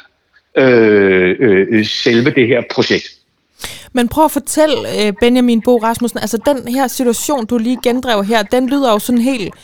[0.56, 3.08] øh, øh, selve det her projekt.
[3.92, 8.24] Men prøv at fortælle, øh, Benjamin Bo Rasmussen, altså den her situation, du lige gendrev
[8.24, 9.54] her, den lyder jo sådan helt...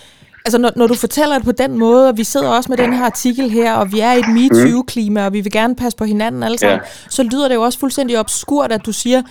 [0.45, 2.93] Altså når, når du fortæller det på den måde, og vi sidder også med den
[2.93, 6.05] her artikel her, og vi er i et MeToo-klima, og vi vil gerne passe på
[6.05, 7.11] hinanden alle sammen, ja.
[7.11, 9.23] så lyder det jo også fuldstændig obskurt, at du siger,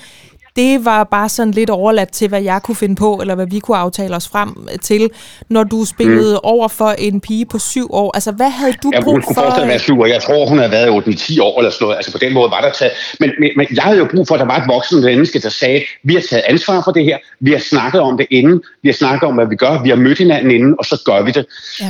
[0.58, 3.60] det var bare sådan lidt overladt til, hvad jeg kunne finde på, eller hvad vi
[3.60, 5.10] kunne aftale os frem til,
[5.50, 6.40] når du spillede mm.
[6.44, 8.12] over for en pige på syv år.
[8.16, 9.12] Altså, hvad havde du ja, brug for?
[9.12, 10.06] Hun kunne forestille være syv år.
[10.06, 11.96] Jeg tror, hun havde været 8-10 år eller sådan noget.
[11.96, 12.94] Altså, på den måde var der taget.
[13.20, 15.50] Men, men, men jeg havde jo brug for, at der var et voksen menneske, der
[15.50, 18.90] sagde, vi har taget ansvar for det her, vi har snakket om det inden, vi
[18.90, 21.32] har snakket om, hvad vi gør, vi har mødt hinanden inden, og så gør vi
[21.32, 21.46] det.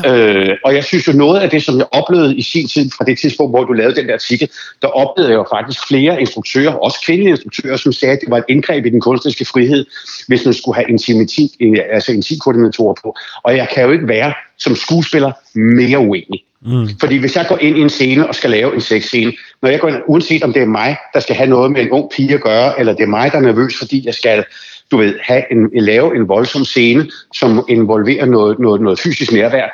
[0.05, 0.13] Ja.
[0.13, 3.05] Øh, og jeg synes jo, noget af det, som jeg oplevede i sin tid, fra
[3.05, 4.49] det tidspunkt, hvor du lavede den der artikel,
[4.81, 8.37] der oplevede jeg jo faktisk flere instruktører, også kvindelige instruktører, som sagde, at det var
[8.37, 9.85] et indgreb i den kunstneriske frihed,
[10.27, 11.51] hvis man skulle have intimitet,
[11.91, 13.15] altså intimkoordinatorer på.
[13.43, 16.43] Og jeg kan jo ikke være som skuespiller mere uenig.
[16.61, 16.89] Mm.
[16.99, 19.79] Fordi hvis jeg går ind i en scene og skal lave en sexscene, når jeg
[19.79, 22.33] går ind, uanset om det er mig, der skal have noget med en ung pige
[22.33, 24.43] at gøre, eller det er mig, der er nervøs, fordi jeg skal
[24.91, 29.69] du ved, have en, lave en voldsom scene, som involverer noget, noget, noget fysisk nærvær,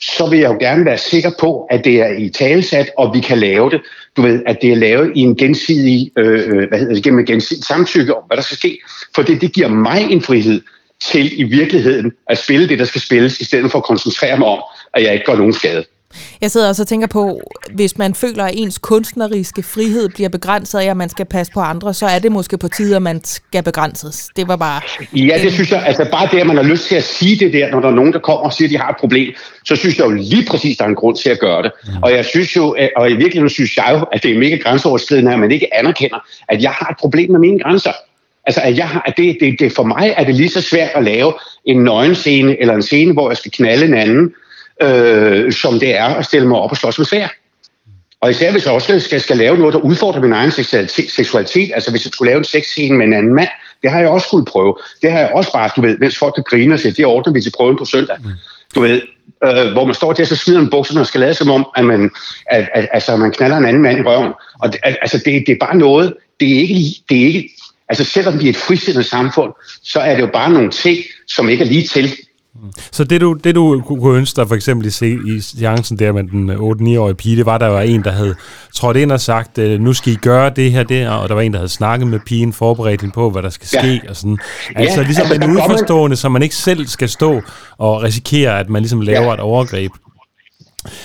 [0.00, 3.20] så vil jeg jo gerne være sikker på, at det er i talesat, og vi
[3.20, 3.80] kan lave det.
[4.16, 7.20] Du ved, at det er lavet i en gensidig, øh, øh, hvad hedder det, gennem
[7.20, 8.78] en gensidig samtykke om, hvad der skal ske.
[9.14, 10.60] For det, det giver mig en frihed
[11.00, 14.48] til i virkeligheden at spille det, der skal spilles, i stedet for at koncentrere mig
[14.48, 14.62] om,
[14.94, 15.84] at jeg ikke gør nogen skade.
[16.40, 17.40] Jeg sidder også og tænker på,
[17.72, 21.60] hvis man føler, at ens kunstneriske frihed bliver begrænset af, at man skal passe på
[21.60, 24.28] andre, så er det måske på tide, at man skal begrænses.
[24.36, 24.80] Det var bare...
[25.12, 25.82] Ja, det synes jeg.
[25.86, 27.94] Altså bare det, at man har lyst til at sige det der, når der er
[27.94, 30.46] nogen, der kommer og siger, at de har et problem, så synes jeg jo lige
[30.50, 31.72] præcis, der er en grund til at gøre det.
[31.86, 32.02] Mm.
[32.02, 35.32] Og jeg synes jo, og i virkeligheden synes jeg jo, at det er mega grænseoverskridende,
[35.32, 37.92] at man ikke anerkender, at jeg har et problem med mine grænser.
[38.46, 40.90] Altså, at jeg har, at det, det, det, for mig er det lige så svært
[40.94, 41.32] at lave
[41.64, 44.34] en nøgenscene, eller en scene, hvor jeg skal knalde en anden,
[44.82, 47.28] øh, som det er at stille mig op og slås med svær.
[48.20, 51.70] Og især hvis jeg også skal, skal lave noget, der udfordrer min egen seksualitet, seksualitet,
[51.74, 53.48] altså hvis jeg skulle lave en sexscene med en anden mand,
[53.82, 54.76] det har jeg også skulle prøve.
[55.02, 57.32] Det har jeg også bare, du ved, hvis folk der griner og siger, det ordner
[57.32, 58.16] vi til prøven på søndag.
[58.24, 58.30] Mm.
[58.74, 59.02] Du ved,
[59.44, 61.84] øh, hvor man står der, så smider en bukser, og skal lade som om, at
[61.84, 62.10] man,
[62.46, 64.32] at, at, altså, man knaller en anden mand i røven.
[64.58, 67.50] Og det, altså, det, det er bare noget, det er ikke, det er ikke,
[67.88, 71.48] altså selvom vi er et frisindet samfund, så er det jo bare nogle ting, som
[71.48, 72.16] ikke er lige til.
[72.92, 76.12] Så det du, det du kunne ønske dig for eksempel i, se, i seancen der
[76.12, 78.34] med den 8-9-årige pige, det var, der var en, der havde
[78.74, 81.42] trådt ind og sagt, øh, nu skal I gøre det her, det og der var
[81.42, 84.10] en, der havde snakket med pigen, forberedt hende på, hvad der skal ske, ja.
[84.10, 84.38] og sådan.
[84.76, 87.40] Altså ja, ligesom altså, en udforstående, så man ikke selv skal stå
[87.78, 89.34] og risikere, at man ligesom laver ja.
[89.34, 89.92] et overgreb.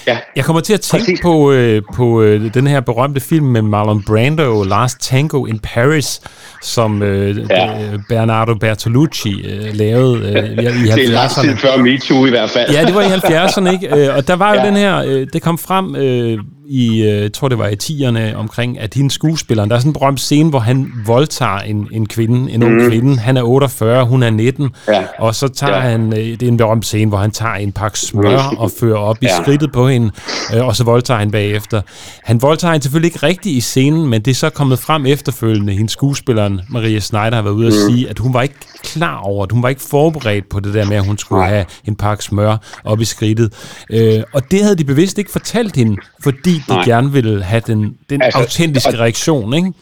[0.08, 0.18] Ja.
[0.36, 1.20] Jeg kommer til at tænke Præcis.
[1.22, 6.22] på, øh, på øh, den her berømte film med Marlon Brando, Last Tango in Paris,
[6.62, 7.84] som øh, ja.
[7.84, 10.96] Øh, Bernardo Bertolucci øh, lavede øh, i, i 70'erne.
[10.96, 12.72] Det er lang tid før MeToo i hvert fald.
[12.72, 14.08] ja, det var i 70'erne, ikke?
[14.08, 14.66] Øh, og der var jo ja.
[14.66, 18.80] den her, øh, det kom frem øh, i, jeg tror det var i 10'erne, omkring,
[18.80, 22.52] at hende skuespilleren, der er sådan en berømt scene, hvor han voldtager en, en kvinde,
[22.52, 22.90] en ung mm.
[22.90, 23.18] kvinde.
[23.18, 25.04] Han er 48, hun er 19, ja.
[25.20, 25.80] og så tager ja.
[25.80, 29.18] han, det er en berømt scene, hvor han tager en pakke smør og fører op
[29.22, 29.44] i ja.
[29.44, 30.12] skridtet på hende,
[30.54, 31.82] og så voldtager han bagefter.
[32.24, 35.74] Han voldtager hende selvfølgelig ikke rigtigt i scenen, men det er så kommet frem efterfølgende.
[35.74, 37.74] Hendes skuespilleren, Maria Schneider, har været ude mm.
[37.74, 40.74] at sige, at hun var ikke klar over, at hun var ikke forberedt på det
[40.74, 43.54] der med, at hun skulle have en pakke smør op i skridtet.
[43.90, 46.86] Øh, og det havde de bevidst ikke fortalt hende, fordi de Nej.
[46.86, 49.74] gerne ville have den, den altså, autentiske reaktion, ikke?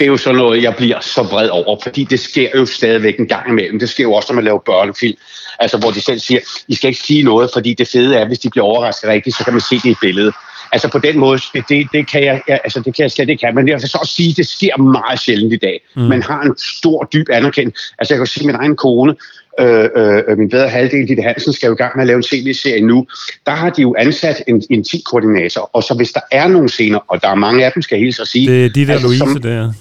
[0.00, 3.18] det er jo sådan noget, jeg bliver så vred over, fordi det sker jo stadigvæk
[3.18, 3.78] en gang imellem.
[3.78, 5.16] Det sker jo også, når man laver børnefilm,
[5.58, 8.38] altså hvor de selv siger, I skal ikke sige noget, fordi det fede er, hvis
[8.38, 10.34] de bliver overrasket rigtigt, så kan man se det i billedet.
[10.72, 13.54] Altså på den måde, det, det, kan, jeg, altså, det kan jeg slet ikke have.
[13.54, 15.80] Men jeg vil så også sige, at det sker meget sjældent i dag.
[15.96, 16.02] Mm.
[16.02, 17.94] Man har en stor, dyb anerkendelse.
[17.98, 19.14] Altså jeg kan sige, at min egen kone,
[19.60, 22.22] øh, øh, min bedre halvdel, Ditte Hansen, skal jo i gang med at lave en
[22.22, 23.06] tv-serie nu.
[23.46, 26.98] Der har de jo ansat en, en koordinator og så hvis der er nogle scener,
[27.08, 28.50] og der er mange af dem, skal jeg hilse at sige.
[28.50, 29.72] Det er de der altså, Louise, som, der.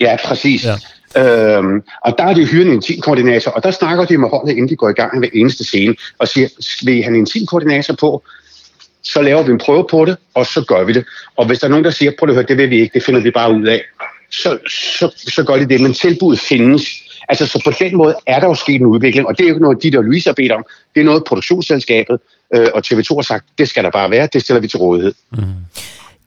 [0.00, 0.64] Ja, præcis.
[0.64, 1.56] Ja.
[1.56, 4.68] Øhm, og der er de hyret en intimkoordinator, og der snakker de med holdet, inden
[4.68, 6.48] de går i gang med eneste scene, og siger,
[6.84, 8.24] vil have en intimkoordinator på?
[9.02, 11.04] så laver vi en prøve på det, og så gør vi det.
[11.36, 13.02] Og hvis der er nogen, der siger, prøv at høre, det vil vi ikke, det
[13.02, 13.82] finder vi bare ud af,
[14.30, 14.58] så,
[14.98, 15.80] så, så gør de det.
[15.80, 16.82] Men tilbuddet findes.
[17.28, 19.54] Altså, så på den måde er der jo sket en udvikling, og det er jo
[19.54, 20.64] ikke noget, de der Louise har bedt om.
[20.94, 22.18] Det er noget, produktionsselskabet
[22.54, 25.14] øh, og TV2 har sagt, det skal der bare være, det stiller vi til rådighed.
[25.32, 25.42] Mm.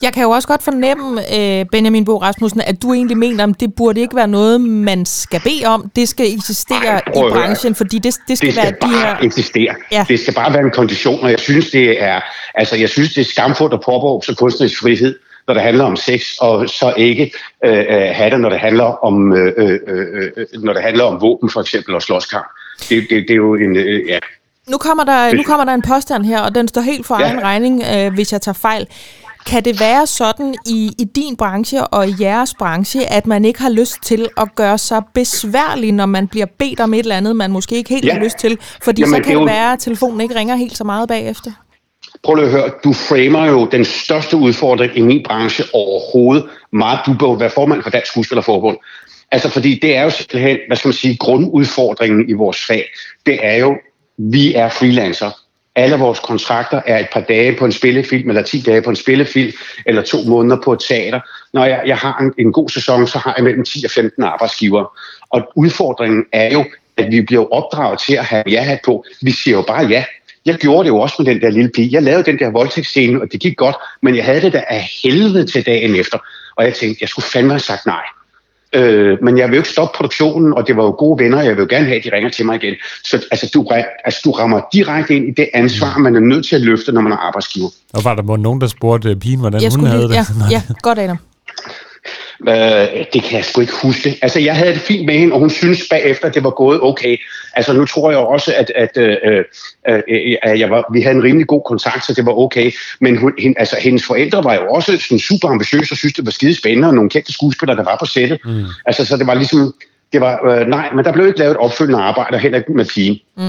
[0.01, 3.59] Jeg kan jo også godt fornemme, øh, Benjamin Bo Rasmussen, at du egentlig mener, at
[3.59, 5.91] det burde ikke være noget, man skal bede om.
[5.95, 8.97] Det skal eksistere Ej, i branchen, fordi det, det skal, det skal være bare de
[8.97, 9.17] her...
[9.23, 9.75] eksistere.
[9.91, 10.05] Ja.
[10.07, 12.21] Det skal bare være en kondition, og jeg synes, det er,
[12.55, 15.15] altså, jeg synes, det er skamfuldt at påberåbe så kunstnerisk frihed,
[15.47, 17.31] når det handler om sex, og så ikke
[17.65, 21.03] øh, øh have det, når det handler om, øh, øh, øh, øh, når det handler
[21.03, 22.45] om våben, for eksempel, og slåskamp.
[22.89, 23.75] Det, det, det er jo en...
[23.77, 24.19] Øh, ja.
[24.69, 27.25] Nu kommer, der, nu kommer der en påstand her, og den står helt for ja.
[27.25, 28.87] egen regning, øh, hvis jeg tager fejl.
[29.45, 33.61] Kan det være sådan i, i din branche og i jeres branche, at man ikke
[33.61, 37.35] har lyst til at gøre sig besværlig, når man bliver bedt om et eller andet,
[37.35, 38.13] man måske ikke helt ja.
[38.13, 38.57] har lyst til?
[38.83, 39.43] Fordi Jamen, så kan det, jo...
[39.43, 41.51] være, at telefonen ikke ringer helt så meget bagefter.
[42.25, 46.45] Prøv lige at høre, du framer jo den største udfordring i min branche overhovedet.
[46.71, 48.77] Meget, du bør være formand for Dansk Skuespillerforbund.
[49.31, 52.85] Altså fordi det er jo simpelthen, hvad skal man sige, grundudfordringen i vores fag.
[53.25, 53.75] Det er jo,
[54.17, 55.31] vi er freelancer
[55.75, 58.95] alle vores kontrakter er et par dage på en spillefilm, eller 10 dage på en
[58.95, 59.51] spillefilm,
[59.85, 61.19] eller to måneder på et teater.
[61.53, 64.23] Når jeg, jeg har en, en god sæson, så har jeg mellem 10 og 15
[64.23, 64.97] arbejdsgiver.
[65.29, 66.65] Og udfordringen er jo,
[66.97, 69.05] at vi bliver opdraget til at have ja-hat på.
[69.21, 70.03] Vi siger jo bare ja.
[70.45, 71.89] Jeg gjorde det jo også med den der lille pige.
[71.91, 74.89] Jeg lavede den der voldtægtsscene, og det gik godt, men jeg havde det der af
[75.03, 76.17] helvede til dagen efter.
[76.55, 78.03] Og jeg tænkte, jeg skulle fandme have sagt nej.
[78.73, 81.45] Øh, men jeg vil jo ikke stoppe produktionen, og det var jo gode venner, og
[81.45, 82.75] jeg vil jo gerne have, at de ringer til mig igen.
[83.03, 83.67] Så altså, du,
[84.05, 87.01] altså, du rammer direkte ind i det ansvar, man er nødt til at løfte, når
[87.01, 87.69] man er arbejdsgiver.
[87.93, 90.51] Og var der nogen, der spurgte pigen, hvordan jeg hun havde lige, det?
[90.51, 91.17] Ja, ja godt, Adam.
[92.49, 94.19] Øh, det kan jeg sgu ikke huske.
[94.21, 96.81] Altså, jeg havde det fint med hende, og hun synes bagefter, at det var gået
[96.81, 97.17] okay.
[97.53, 99.17] Altså, nu tror jeg også, at, at, øh,
[99.87, 102.71] øh, øh, at jeg var, vi havde en rimelig god kontakt, så det var okay.
[103.01, 106.25] Men hun, hende, altså, hendes forældre var jo også sådan super ambitiøse og synes, det
[106.25, 108.39] var skide spændende, og nogle kendte skuespillere, der var på sættet.
[108.45, 108.63] Mm.
[108.85, 109.73] Altså, så det var ligesom,
[110.13, 112.85] det var, øh, nej, men der blev ikke lavet et opfølgende arbejde, heller ikke med
[112.85, 113.19] pigen.
[113.37, 113.43] Mm.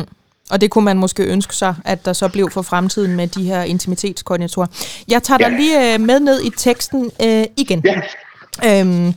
[0.50, 3.42] Og det kunne man måske ønske sig, at der så blev for fremtiden med de
[3.44, 4.66] her intimitetskoordinatorer.
[5.08, 7.82] Jeg tager dig lige øh, med ned i teksten øh, igen.
[7.84, 8.00] Ja.
[8.64, 9.14] Øhm,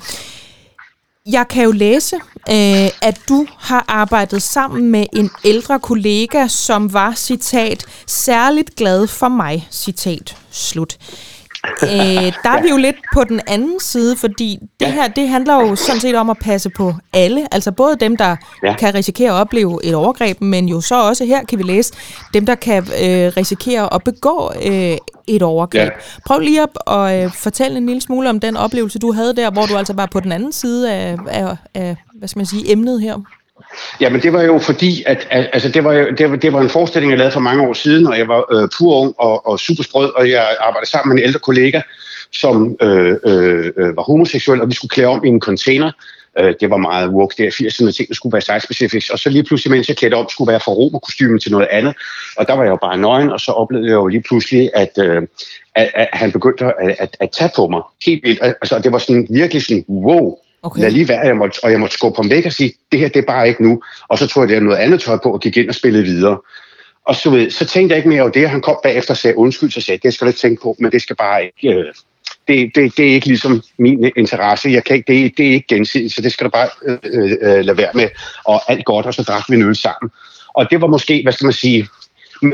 [1.25, 2.15] jeg kan jo læse,
[2.49, 9.07] øh, at du har arbejdet sammen med en ældre kollega, som var, citat, særligt glad
[9.07, 10.97] for mig, citat, slut.
[11.83, 15.55] Øh, der er vi jo lidt på den anden side, fordi det her, det handler
[15.55, 17.53] jo sådan set om at passe på alle.
[17.53, 18.75] Altså både dem, der ja.
[18.75, 21.93] kan risikere at opleve et overgreb, men jo så også her kan vi læse,
[22.33, 25.81] dem, der kan øh, risikere at begå øh, et overgreb.
[25.81, 25.89] Ja.
[26.25, 29.51] Prøv lige at, at øh, fortælle en lille smule om den oplevelse, du havde der,
[29.51, 32.71] hvor du altså var på den anden side af, af, af hvad skal man sige,
[32.71, 33.17] emnet her.
[34.01, 36.69] Jamen det var jo fordi, at, altså, det, var jo, det, var, det var en
[36.69, 39.59] forestilling, jeg lavede for mange år siden, og jeg var øh, pur ung og, og
[39.59, 41.81] super sprød, og jeg arbejdede sammen med en ældre kollega,
[42.33, 45.91] som øh, øh, øh, var homoseksuel, og vi skulle klæde om i en container.
[46.39, 49.09] Øh, det var meget work der, 80'erne ting, der skulle være site specifics.
[49.09, 51.95] Og så lige pludselig, mens jeg klædte om, skulle være fra romerkostymen til noget andet.
[52.37, 54.91] Og der var jeg jo bare nøgen, og så oplevede jeg jo lige pludselig, at,
[54.99, 55.21] øh,
[55.75, 57.81] at, at han begyndte at, at, at tage på mig.
[58.05, 58.39] Helt vildt.
[58.43, 60.81] Altså, det var sådan virkelig sådan, wow, Okay.
[60.81, 63.07] Lad lige være, jeg måtte, og jeg måtte skubbe ham væk og sige, det her
[63.07, 63.81] det er bare ikke nu.
[64.07, 66.37] Og så tog jeg der noget andet tøj på og gik ind og spillede videre.
[67.05, 69.37] Og så, ved, så tænkte jeg ikke mere over det, han kom bagefter og sagde
[69.37, 71.93] undskyld, så sagde det skal du ikke tænke på, men det skal bare ikke, øh,
[72.47, 74.69] det, det, det er ikke ligesom min interesse.
[74.69, 77.37] Jeg kan ikke, det, det er ikke gensidigt, så det skal du bare øh, øh,
[77.41, 78.09] øh, lade være med.
[78.45, 80.11] Og alt godt, og så drak vi en øl sammen.
[80.53, 81.87] Og det var måske, hvad skal man sige,
[82.41, 82.53] men,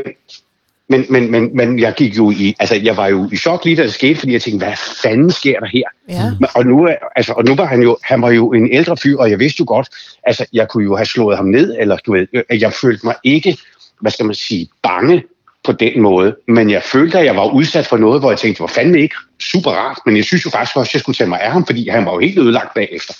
[0.87, 3.83] men, men, men jeg gik jo i, altså jeg var jo i chok lige da
[3.83, 5.83] det skete, fordi jeg tænkte, hvad fanden sker der her?
[6.09, 6.31] Ja.
[6.55, 9.29] Og, nu, altså, og nu var han jo, han var jo en ældre fyr, og
[9.29, 9.89] jeg vidste jo godt,
[10.23, 13.57] altså jeg kunne jo have slået ham ned, eller du ved, jeg følte mig ikke,
[14.01, 15.23] hvad skal man sige, bange
[15.63, 18.59] på den måde, men jeg følte, at jeg var udsat for noget, hvor jeg tænkte,
[18.59, 21.29] hvor fanden ikke super rart, men jeg synes jo faktisk også, at jeg skulle tage
[21.29, 23.13] mig af ham, fordi han var jo helt ødelagt bagefter.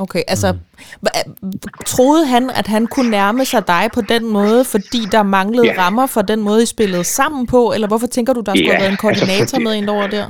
[0.00, 1.52] Okay, altså mm.
[1.86, 5.74] troede han, at han kunne nærme sig dig på den måde, fordi der manglede ja.
[5.78, 8.72] rammer for den måde, I spillede sammen på, eller hvorfor tænker du, der skulle ja,
[8.72, 10.26] have været en koordinator altså fordi, med ind over der?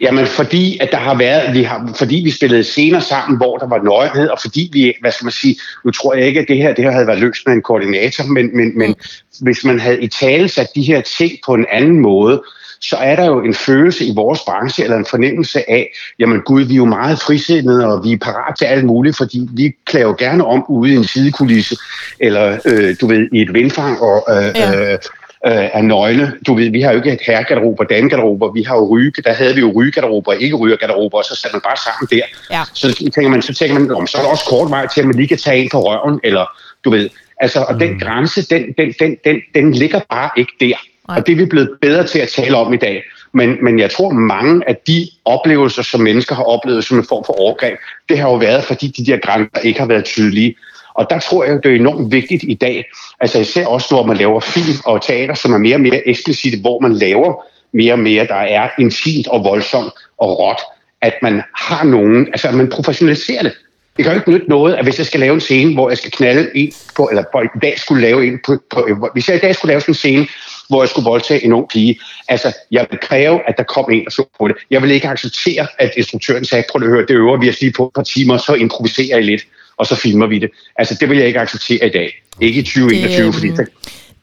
[0.00, 3.68] Jamen fordi, at der har været, vi har, fordi vi spillede scener sammen, hvor der
[3.68, 6.56] var nøgenhed, og fordi vi, hvad skal man sige, nu tror jeg ikke, at det
[6.56, 8.78] her, det her havde været løst med en koordinator, men, men, mm.
[8.78, 8.94] men
[9.40, 12.42] hvis man havde i tale sat de her ting på en anden måde,
[12.80, 16.62] så er der jo en følelse i vores branche, eller en fornemmelse af, jamen gud,
[16.62, 20.06] vi er jo meget frisindede, og vi er parat til alt muligt, fordi vi klæder
[20.06, 21.76] jo gerne om ude i en sidekulisse,
[22.20, 24.92] eller øh, du ved, i et vindfang, og øh, ja.
[24.92, 24.98] øh,
[25.46, 26.32] er nøgne.
[26.46, 28.52] Du ved, vi har jo ikke et herregarderober og damegarderober.
[28.52, 31.54] Vi har jo ryge, der havde vi jo rygegarderober og ikke rygergarderober, og så satte
[31.54, 32.26] man bare sammen der.
[32.50, 32.62] Ja.
[32.74, 35.06] Så tænker man, så tænker man, om så er der også kort vej til, at
[35.06, 36.46] man lige kan tage en på røven, eller
[36.84, 37.08] du ved.
[37.40, 37.78] Altså, og mm.
[37.78, 40.76] den grænse, den, den, den, den, den ligger bare ikke der.
[41.08, 41.18] Nej.
[41.18, 43.02] Og det er vi blevet bedre til at tale om i dag.
[43.32, 47.24] Men, men jeg tror, mange af de oplevelser, som mennesker har oplevet som en form
[47.26, 50.56] for overgreb, det har jo været, fordi de der grænser ikke har været tydelige.
[50.94, 52.84] Og der tror jeg, det er enormt vigtigt i dag,
[53.20, 56.60] altså især også, når man laver film og teater, som er mere og mere eksplicit,
[56.60, 60.60] hvor man laver mere og mere, der er intimt og voldsomt og råt,
[61.02, 63.52] at man har nogen, altså at man professionaliserer det.
[63.96, 65.98] Det kan jo ikke nytte noget, at hvis jeg skal lave en scene, hvor jeg
[65.98, 69.36] skal knalde en på, eller på, i dag skulle lave en på, på, hvis jeg
[69.36, 70.26] i dag skulle lave sådan en scene,
[70.68, 72.00] hvor jeg skulle voldtage en ung pige.
[72.28, 74.56] Altså, jeg vil kræve, at der kom en og så på det.
[74.70, 77.72] Jeg vil ikke acceptere, at instruktøren sagde, prøv at høre, det øver vi os lige
[77.72, 79.42] på et par timer, så improviserer I lidt,
[79.76, 80.50] og så filmer vi det.
[80.76, 82.22] Altså, det vil jeg ikke acceptere i dag.
[82.40, 83.48] Ikke i 2021, det, fordi...
[83.48, 83.68] Det,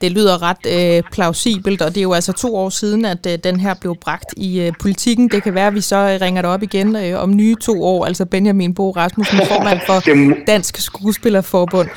[0.04, 3.38] det lyder ret øh, plausibelt, og det er jo altså to år siden, at øh,
[3.44, 5.30] den her blev bragt i øh, politikken.
[5.30, 7.84] Det kan være, at vi så øh, ringer det op igen øh, om nye to
[7.84, 10.04] år, altså Benjamin Bo Rasmussen, formand for
[10.52, 11.90] Dansk Skuespillerforbund.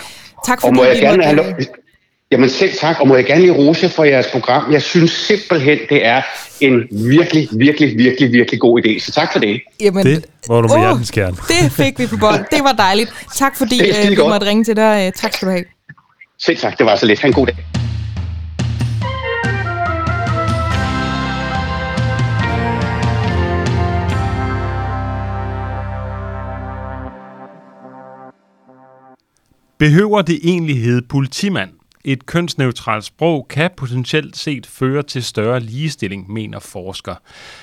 [0.47, 1.67] Tak fordi og må jeg gerne måtte, have
[2.33, 4.73] Jamen selv tak, og må jeg gerne lige rose for jeres program.
[4.73, 6.23] Jeg synes simpelthen, det er
[6.61, 9.01] en virkelig, virkelig, virkelig, virkelig god idé.
[9.01, 9.61] Så tak for det.
[9.81, 11.37] Jamen, det var du med hjertens kerne.
[11.49, 12.45] Det fik vi på bånd.
[12.51, 13.13] Det var dejligt.
[13.37, 15.13] Tak fordi øh, vi måtte ringe til dig.
[15.17, 15.65] Tak skal du have.
[16.39, 17.21] Selv tak, det var så lidt.
[17.21, 17.86] Ha' en god dag.
[29.79, 31.71] Behøver det egentlig hedde politimand?
[32.05, 37.15] Et kønsneutralt sprog kan potentielt set føre til større ligestilling, mener forsker.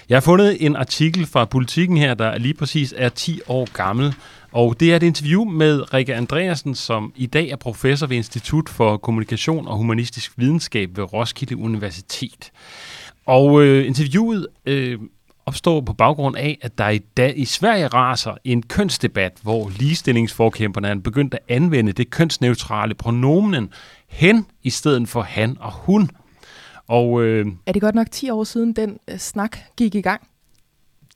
[0.09, 4.15] Jeg har fundet en artikel fra Politiken her, der lige præcis er 10 år gammel,
[4.51, 8.69] og det er et interview med Rikke Andreasen, som i dag er professor ved Institut
[8.69, 12.51] for Kommunikation og Humanistisk Videnskab ved Roskilde Universitet.
[13.25, 14.99] Og øh, interviewet øh,
[15.45, 20.87] opstå på baggrund af, at der i, dag, i Sverige raser en kønsdebat, hvor ligestillingsforkæmperne
[20.87, 23.69] er begyndt at anvende det kønsneutrale pronomen
[24.07, 26.09] hen i stedet for han og hun.
[26.87, 30.21] Og, øh, er det godt nok 10 år siden, den øh, snak gik i gang?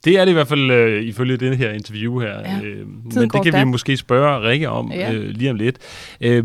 [0.04, 2.40] Det er det i hvert fald øh, ifølge det her interview her.
[2.40, 3.58] Ja, øh, men det kan da.
[3.58, 5.12] vi måske spørge Rikke om ja.
[5.12, 5.78] øh, lige om lidt.
[6.20, 6.44] Øh,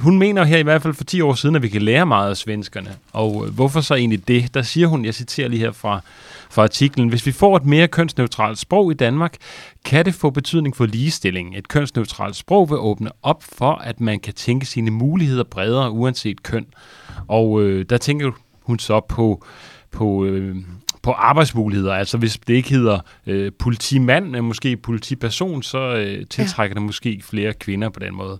[0.00, 2.30] hun mener her i hvert fald for 10 år siden, at vi kan lære meget
[2.30, 2.90] af svenskerne.
[3.12, 4.54] Og øh, hvorfor så egentlig det?
[4.54, 6.00] Der siger hun, jeg citerer lige her fra,
[6.50, 9.36] fra artiklen, hvis vi får et mere kønsneutralt sprog i Danmark,
[9.84, 11.56] kan det få betydning for ligestilling.
[11.56, 16.42] Et kønsneutralt sprog vil åbne op for, at man kan tænke sine muligheder bredere, uanset
[16.42, 16.66] køn.
[17.28, 18.30] Og øh, der tænker
[18.62, 19.44] hun så på,
[19.90, 20.56] på øh,
[21.06, 21.94] på arbejdsmuligheder.
[21.94, 26.80] Altså hvis det ikke hedder øh, politimand, men måske politiperson, så øh, tiltrækker ja.
[26.80, 28.38] det måske flere kvinder på den måde.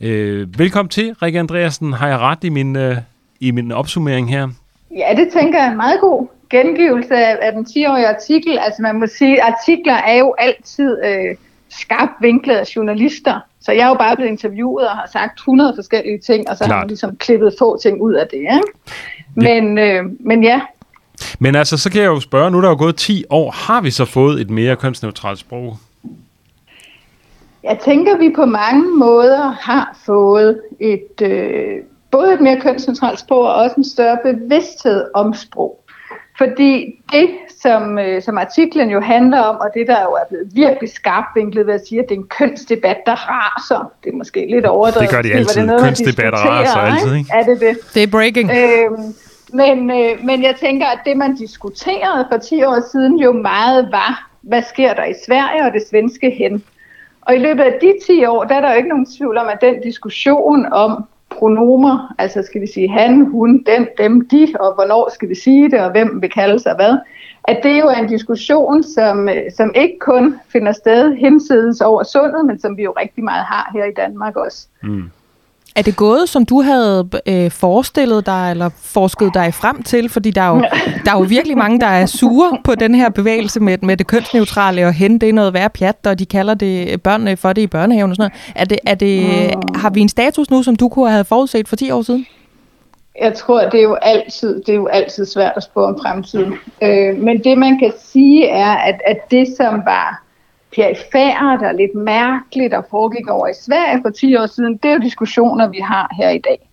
[0.00, 1.92] Øh, velkommen til, Rikke Andreasen.
[1.92, 2.96] Har jeg ret i min, øh,
[3.40, 4.48] i min opsummering her?
[4.96, 8.58] Ja, det tænker jeg er en meget god gengivelse af, den 10-årige artikel.
[8.58, 11.36] Altså man må sige, artikler er jo altid øh,
[11.68, 13.40] skarpt vinklet af journalister.
[13.60, 16.64] Så jeg er jo bare blevet interviewet og har sagt 100 forskellige ting, og så
[16.64, 16.74] Klart.
[16.74, 18.38] har man ligesom klippet få ting ud af det.
[18.38, 18.62] Ikke?
[19.34, 20.60] Men, øh, men ja,
[21.38, 23.80] men altså, så kan jeg jo spørge, nu er der jo gået 10 år, har
[23.80, 25.76] vi så fået et mere kønsneutralt sprog?
[27.64, 31.78] Jeg tænker, vi på mange måder har fået et, øh,
[32.10, 35.78] både et mere kønsneutralt sprog og også en større bevidsthed om sprog.
[36.38, 37.28] Fordi det,
[37.62, 41.36] som, øh, som artiklen jo handler om, og det, der jo er blevet virkelig skarpt
[41.36, 43.92] vinklet ved at sige, at det er en kønsdebat, der raser.
[44.04, 45.08] Det er måske lidt overdrevet.
[45.08, 45.68] Det gør de altid.
[45.80, 47.30] Kønsdebatter raser altid, ikke?
[47.32, 47.76] Er det det?
[47.94, 48.50] Det er breaking.
[48.50, 49.14] Øhm,
[49.52, 53.88] men, øh, men jeg tænker, at det, man diskuterede for 10 år siden, jo meget
[53.92, 56.64] var, hvad sker der i Sverige og det svenske hen.
[57.20, 59.48] Og i løbet af de 10 år, der er der jo ikke nogen tvivl om,
[59.48, 64.74] at den diskussion om pronomer, altså skal vi sige han, hun, den, dem, de, og
[64.74, 66.98] hvornår skal vi sige det, og hvem vil kalde sig hvad,
[67.44, 72.02] at det jo er en diskussion, som, øh, som ikke kun finder sted hensides over
[72.02, 74.66] sundet, men som vi jo rigtig meget har her i Danmark også.
[74.82, 75.10] Mm.
[75.76, 80.08] Er det gået, som du havde øh, forestillet dig, eller forsket dig frem til?
[80.08, 80.60] Fordi der er, jo,
[81.04, 84.06] der er jo virkelig mange, der er sure på den her bevægelse med, med det
[84.06, 87.62] kønsneutrale, og hen det er noget værre pjat, og de kalder det børnene for det
[87.62, 88.52] i børnehaven og sådan noget.
[88.56, 89.74] Er det, er det, mm.
[89.74, 92.26] Har vi en status nu, som du kunne have forudset for 10 år siden?
[93.20, 96.54] Jeg tror, det er jo altid, det er jo altid svært at spå om fremtiden.
[96.82, 100.22] Øh, men det, man kan sige, er, at, at det, som var
[100.76, 104.94] perifært og lidt mærkeligt og foregik over i Sverige for 10 år siden, det er
[104.94, 106.68] jo diskussioner, vi har her i dag.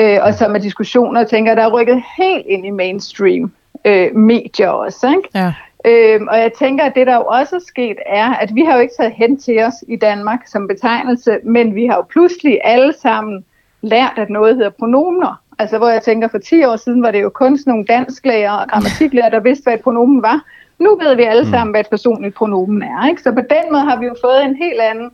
[0.00, 3.52] Øh, og som er diskussioner, jeg tænker, der er rykket helt ind i mainstream
[3.84, 5.08] øh, medier også.
[5.08, 5.28] Ikke?
[5.34, 5.52] Ja.
[5.86, 8.74] Øh, og jeg tænker, at det der jo også er sket, er, at vi har
[8.74, 12.60] jo ikke taget hen til os i Danmark som betegnelse, men vi har jo pludselig
[12.64, 13.44] alle sammen
[13.82, 15.42] lært, at noget hedder pronomer.
[15.58, 18.52] Altså hvor jeg tænker, for 10 år siden var det jo kun sådan nogle dansklærer
[18.52, 20.44] og grammatiklærer, der vidste, hvad et pronomen var.
[20.78, 21.50] Nu ved vi alle mm.
[21.50, 23.08] sammen, hvad et personligt pronomen er.
[23.08, 23.22] Ikke?
[23.22, 25.10] Så på den måde har vi jo fået en helt anden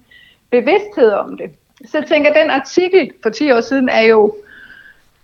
[0.50, 1.50] bevidsthed om det.
[1.86, 4.34] Så jeg tænker, den artikel for 10 år siden er jo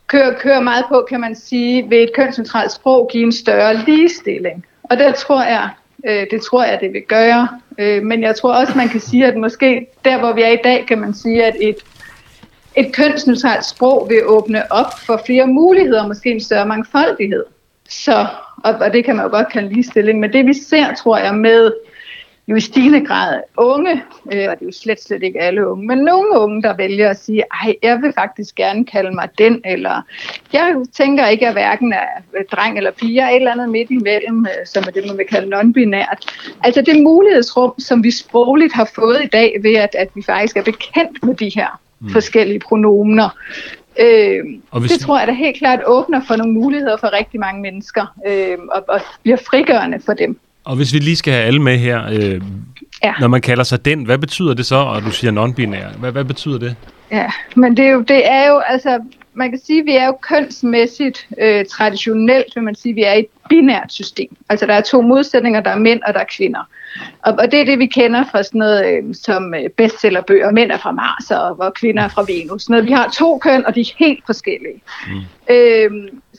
[0.07, 4.67] kører, kører meget på, kan man sige, ved et kønscentralt sprog give en større ligestilling.
[4.83, 5.71] Og det tror jeg,
[6.07, 7.49] øh, det tror jeg, det vil gøre.
[7.79, 10.61] Øh, men jeg tror også, man kan sige, at måske der, hvor vi er i
[10.65, 11.77] dag, kan man sige, at et,
[12.77, 17.45] et kønsneutralt sprog vil åbne op for flere muligheder, måske en større mangfoldighed.
[17.89, 18.27] Så
[18.65, 21.35] og, og det kan man jo godt kalde ligestilling, men det vi ser, tror jeg,
[21.35, 21.73] med
[22.49, 23.93] jo i stigende grad unge,
[24.33, 27.11] øh, og det er jo slet, slet ikke alle unge, men nogle unge, der vælger
[27.11, 30.03] at sige, ej, jeg vil faktisk gerne kalde mig den, eller
[30.53, 33.69] jeg tænker ikke, at jeg hverken er dreng eller pige, jeg er et eller andet
[33.69, 36.53] midt imellem, øh, som er det, man vil kalde non-binært.
[36.65, 40.57] Altså det mulighedsrum, som vi sprogligt har fået i dag, ved at, at vi faktisk
[40.57, 42.11] er bekendt med de her mm.
[42.11, 43.29] forskellige pronomener,
[43.99, 44.93] Øh, og hvis...
[44.93, 48.59] Det tror jeg da helt klart åbner for nogle muligheder for rigtig mange mennesker, øh,
[48.73, 50.39] og, og bliver frigørende for dem.
[50.65, 52.41] Og hvis vi lige skal have alle med her, øh,
[53.05, 53.15] ja.
[53.21, 55.99] når man kalder sig den, hvad betyder det så, og du siger non-binær?
[55.99, 56.77] Hvad, hvad betyder det?
[57.11, 59.01] Ja, men det er jo, det er jo altså,
[59.39, 63.13] man kan sige, at vi er jo kønsmæssigt øh, traditionelt, vil man sige, vi er
[63.13, 64.37] i et binært system.
[64.49, 66.69] Altså der er to modsætninger, der er mænd og der er kvinder.
[67.23, 70.51] Og, og det er det, vi kender fra sådan noget øh, som øh, bestsellerbøger.
[70.51, 72.63] Mænd er fra Mars, og hvor kvinder er fra Venus.
[72.63, 72.87] Sådan noget.
[72.87, 74.83] Vi har to køn, og de er helt forskellige.
[75.07, 75.55] Mm.
[75.55, 75.91] Øh,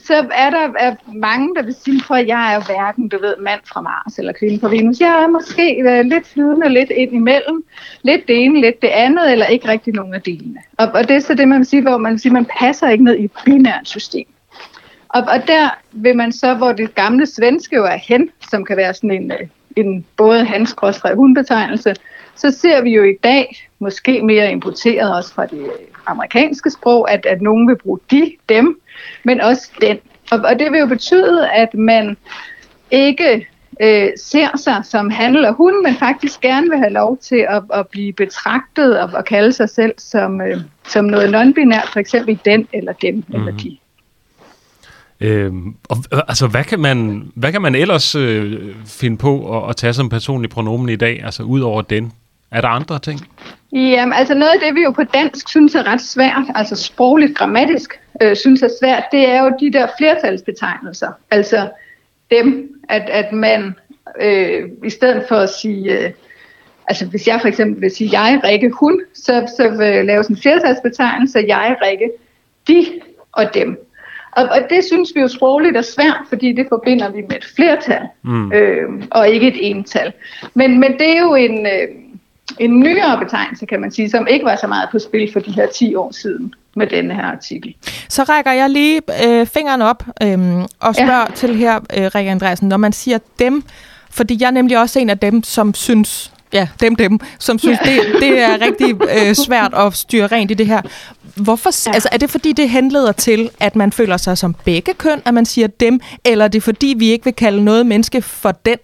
[0.04, 3.60] så er der er mange, der vil sige, at jeg er hverken, du ved, mand
[3.64, 5.00] fra Mars eller kvinde fra Venus.
[5.00, 7.64] Jeg er måske øh, lidt flydende, lidt ind imellem.
[8.02, 10.60] Lidt det ene, lidt det andet, eller ikke rigtig nogen af delene.
[10.78, 12.88] Og, og det er så det, man vil sige, hvor man vil sige, man passer
[12.88, 14.26] ikke ned i et binært system.
[15.08, 18.76] Og, og der vil man så, hvor det gamle svenske jo er hen, som kan
[18.76, 19.46] være sådan en, øh,
[19.76, 20.74] en både hans
[21.14, 21.94] hundbetegnelse,
[22.36, 25.70] så ser vi jo i dag, måske mere importeret også fra det
[26.06, 28.80] amerikanske sprog, at, at nogen vil bruge de, dem,
[29.24, 29.98] men også den.
[30.30, 32.16] Og, og det vil jo betyde, at man
[32.90, 33.46] ikke
[33.80, 37.62] øh, ser sig som han eller hun, men faktisk gerne vil have lov til at,
[37.74, 42.38] at blive betragtet og at kalde sig selv som, øh, som noget non-binært, for eksempel
[42.44, 43.34] den eller dem mm.
[43.34, 43.76] eller de.
[45.20, 45.96] Øhm, og,
[46.28, 50.08] altså, hvad kan man, hvad kan man ellers øh, finde på at, at tage som
[50.08, 52.12] personlig pronomen i dag, altså ud over den?
[52.52, 53.20] Er der andre ting?
[53.72, 57.38] Jamen, altså noget af det, vi jo på dansk synes er ret svært, altså sprogligt,
[57.38, 61.12] grammatisk, øh, synes er svært, det er jo de der flertalsbetegnelser.
[61.30, 61.68] Altså
[62.30, 63.74] dem, at, at man
[64.20, 66.10] øh, i stedet for at sige, øh,
[66.88, 70.36] altså hvis jeg for eksempel vil sige jeg, Rikke, hun, så, så vil lave sådan
[70.36, 72.10] en flertalsbetegnelse, jeg, Rikke,
[72.68, 72.86] de
[73.32, 73.86] og dem.
[74.32, 77.44] Og, og det synes vi jo sprogligt er svært, fordi det forbinder vi med et
[77.56, 78.52] flertal, mm.
[78.52, 80.12] øh, og ikke et ental.
[80.54, 81.88] Men, men det er jo en, øh,
[82.58, 85.52] en nyere betegnelse, kan man sige, som ikke var så meget på spil for de
[85.52, 87.74] her 10 år siden med denne her artikel.
[88.08, 90.38] Så rækker jeg lige øh, fingeren op øh,
[90.80, 91.34] og spørger ja.
[91.34, 93.62] til her, øh, Rikke Andreasen, når man siger dem,
[94.10, 97.78] fordi jeg er nemlig også en af dem, som synes, ja, dem, dem, som synes,
[97.84, 97.90] ja.
[97.90, 100.82] det, det er rigtig øh, svært at styre rent i det her.
[101.36, 101.94] Hvorfor, ja.
[101.94, 105.34] altså, er det fordi, det henleder til, at man føler sig som begge køn, at
[105.34, 108.78] man siger dem, eller er det fordi, vi ikke vil kalde noget menneske for den?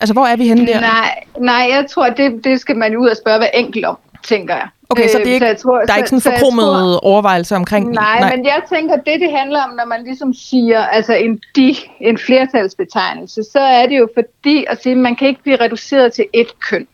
[0.00, 0.80] Altså, hvor er vi henne der?
[0.80, 4.54] Nej, nej jeg tror, det, det skal man ud og spørge hver enkelt om, tænker
[4.54, 4.68] jeg.
[4.90, 7.56] Okay, så, det er ikke, så jeg tror, der er ikke sådan en forkromet overvejelse
[7.56, 11.14] omkring nej, nej, men jeg tænker, det det handler om, når man ligesom siger, altså
[11.14, 15.42] en de, en flertalsbetegnelse, så er det jo fordi at sige, at man kan ikke
[15.42, 16.86] blive reduceret til et køn.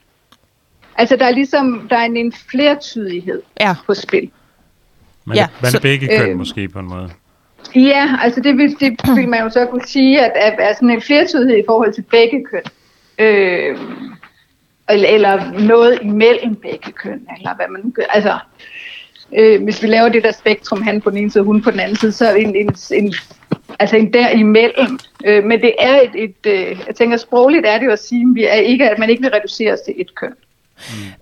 [0.97, 3.75] Altså der er ligesom, der er en, en flertydighed ja.
[3.87, 4.31] på spil.
[5.25, 7.11] Man, ja, man er begge køn øh, måske på en måde.
[7.75, 10.91] Ja, altså det vil, det vil man jo så kunne sige, at er, er sådan
[10.91, 12.63] en flertydighed i forhold til begge køn.
[13.21, 13.79] Øh,
[14.91, 18.03] eller, eller noget imellem begge køn, eller hvad man gør.
[18.09, 18.39] Altså,
[19.39, 21.81] øh, hvis vi laver det der spektrum, han på den ene side, hun på den
[21.81, 23.15] anden side, så er en, en, en,
[23.79, 24.99] altså en derimellem.
[25.25, 28.23] Øh, men det er et, et øh, jeg tænker sprogligt er det jo at sige,
[28.23, 30.35] at, vi er ikke, at man ikke vil reduceres til et køn.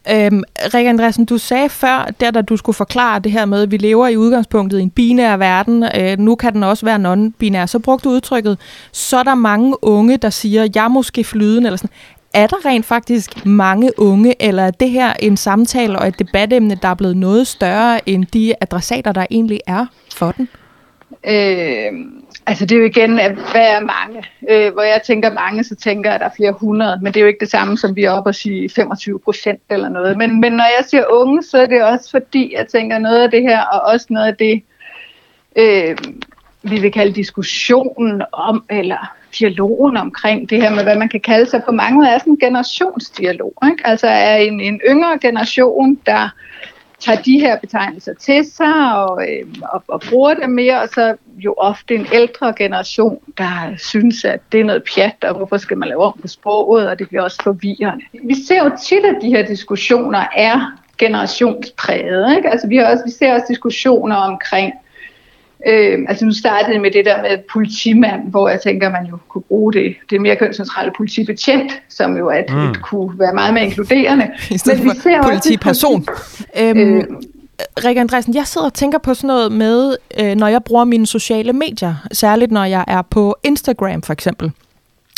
[0.09, 0.15] Mm.
[0.15, 0.43] Øhm,
[0.75, 3.77] Rikke Andreasen, du sagde før, der da du skulle forklare det her med, at vi
[3.77, 7.79] lever i udgangspunktet i en binær verden, øh, nu kan den også være non-binær, så
[7.79, 8.59] brugte du udtrykket,
[8.93, 11.91] så er der mange unge, der siger, jeg er måske flyden, eller sådan.
[12.35, 16.79] Er der rent faktisk mange unge, eller er det her en samtale og et debatemne,
[16.83, 20.49] der er blevet noget større end de adressater, der egentlig er for den?
[21.11, 21.93] Øh,
[22.47, 24.25] altså det er jo igen, hvad er mange?
[24.51, 27.17] Øh, hvor jeg tænker mange, så tænker jeg, at der er flere hundrede, men det
[27.17, 30.19] er jo ikke det samme, som vi er oppe og sige 25 procent eller noget.
[30.19, 33.31] Men, men når jeg siger unge, så er det også fordi, jeg tænker noget af
[33.31, 34.63] det her, og også noget af det,
[35.57, 35.97] øh,
[36.63, 41.51] vi vil kalde diskussionen om, eller dialogen omkring det her med, hvad man kan kalde
[41.51, 43.53] sig på mange måder, er sådan en generationsdialog.
[43.71, 43.87] Ikke?
[43.87, 46.29] Altså er en, en yngre generation, der
[47.01, 51.17] tager de her betegnelser til sig og, øh, og, og bruger dem mere, og så
[51.39, 55.79] jo ofte en ældre generation, der synes, at det er noget pjat, og hvorfor skal
[55.79, 58.05] man lave om på sproget, og det bliver også forvirrende.
[58.25, 62.37] Vi ser jo tit, at de her diskussioner er generationspræget.
[62.37, 62.51] Ikke?
[62.51, 64.73] Altså, vi, har også, vi ser også diskussioner omkring
[65.67, 69.19] Øh, altså nu startede det med det der med politimand, hvor jeg tænker, man jo
[69.29, 72.75] kunne bruge det, det mere kønscentrale politibetjent, som jo at mm.
[72.83, 74.31] kunne være meget mere inkluderende.
[74.51, 76.07] I stedet Men vi ser politiperson.
[76.09, 77.05] Også, øhm, øh,
[77.85, 81.07] Rikke Andresen, jeg sidder og tænker på sådan noget med, øh, når jeg bruger mine
[81.07, 84.53] sociale medier, særligt når jeg er på Instagram for eksempel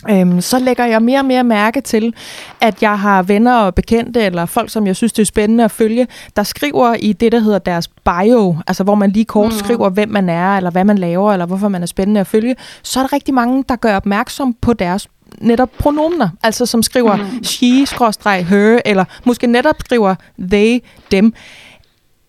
[0.09, 2.15] øhm, så lægger jeg mere og mere mærke til,
[2.61, 5.71] at jeg har venner og bekendte, eller folk, som jeg synes, det er spændende at
[5.71, 9.59] følge, der skriver i det, der hedder deres bio, altså hvor man lige kort mm.
[9.59, 12.57] skriver, hvem man er, eller hvad man laver, eller hvorfor man er spændende at følge,
[12.83, 17.17] så er der rigtig mange, der gør opmærksom på deres netop pronomener, altså som skriver
[17.17, 17.45] mm.
[17.45, 17.87] she,
[18.27, 20.79] her, eller måske netop skriver they,
[21.11, 21.35] dem.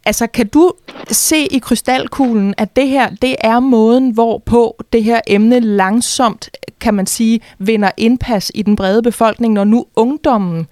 [0.05, 0.71] Altså, kan du
[1.07, 6.49] se i krystalkuglen, at det her, det er måden, hvorpå det her emne langsomt,
[6.79, 10.67] kan man sige, vinder indpas i den brede befolkning, når nu ungdommen,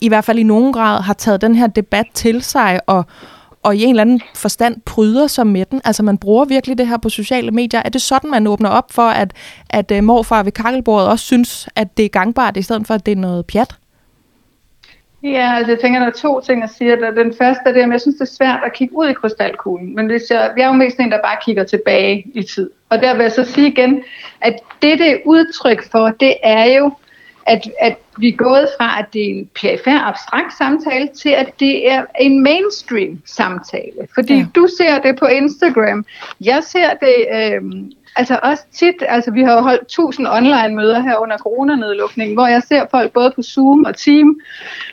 [0.00, 3.04] i hvert fald i nogen grad, har taget den her debat til sig og,
[3.62, 5.80] og i en eller anden forstand pryder sig med den.
[5.84, 7.82] Altså, man bruger virkelig det her på sociale medier.
[7.84, 9.32] Er det sådan, man åbner op for, at,
[9.70, 13.06] at øh, morfar ved kakkelbordet også synes, at det er gangbart, i stedet for, at
[13.06, 13.76] det er noget pjat?
[15.24, 16.96] Ja, altså jeg tænker, der er to ting at sige.
[16.96, 19.94] Den første er det, at jeg synes, det er svært at kigge ud i krystalkuglen.
[19.94, 22.70] Men hvis jeg, jeg er jo mest en, der bare kigger tilbage i tid.
[22.88, 24.02] Og der vil jeg så sige igen,
[24.40, 26.92] at det, det er udtryk for, det er jo,
[27.46, 31.60] at, at vi er gået fra, at det er en perifær abstrakt samtale, til at
[31.60, 34.08] det er en mainstream samtale.
[34.14, 34.46] Fordi ja.
[34.54, 36.06] du ser det på Instagram,
[36.40, 37.62] jeg ser det øh,
[38.16, 42.46] Altså også tit, altså vi har jo holdt tusind online møder her under coronanedlukningen, hvor
[42.46, 44.40] jeg ser folk både på Zoom og Team,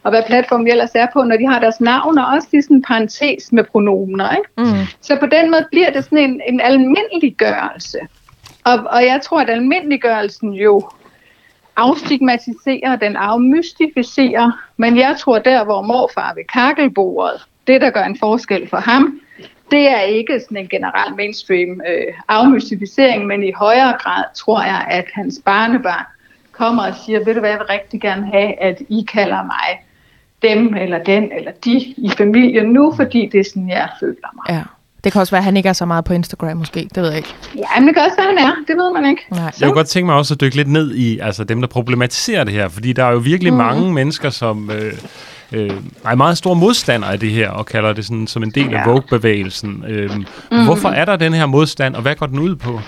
[0.04, 2.62] og hvad platform vi ellers er på, når de har deres navn, og også lige
[2.62, 4.36] sådan en parentes med pronomener.
[4.36, 4.50] Ikke?
[4.58, 4.88] Mm.
[5.02, 8.00] Så på den måde bliver det sådan en, en almindeliggørelse.
[8.64, 10.90] Og, og jeg tror, at almindeliggørelsen jo
[11.76, 18.18] afstigmatiserer, den afmystificerer, men jeg tror der, hvor morfar ved kakkelbordet, det der gør en
[18.20, 19.21] forskel for ham,
[19.72, 24.86] det er ikke sådan en generel mainstream øh, afmystificering, men i højere grad tror jeg,
[24.90, 26.06] at hans barnebarn
[26.52, 29.86] kommer og siger, ved du hvad, jeg vil rigtig gerne have, at I kalder mig
[30.42, 34.56] dem eller den eller de i familien nu, fordi det er sådan, jeg føler mig.
[34.56, 34.64] Ja.
[35.04, 36.90] Det kan også være, at han ikke er så meget på Instagram måske.
[36.96, 37.36] Det ved jeg ikke.
[37.56, 38.56] Ja, men det kan også være, at han er.
[38.68, 39.22] Det ved man ikke.
[39.32, 39.42] Nej.
[39.60, 42.44] Jeg kunne godt tænke mig også at dykke lidt ned i altså dem, der problematiserer
[42.44, 42.68] det her.
[42.68, 43.58] Fordi der er jo virkelig mm.
[43.58, 44.94] mange mennesker, som øh,
[45.54, 45.72] øh,
[46.06, 48.80] er meget store modstandere af det her, og kalder det sådan som en del ja.
[48.80, 49.86] af Vogue-bevægelsen.
[49.88, 50.12] Øh,
[50.52, 50.66] mm.
[50.66, 52.80] Hvorfor er der den her modstand, og hvad går den ud på?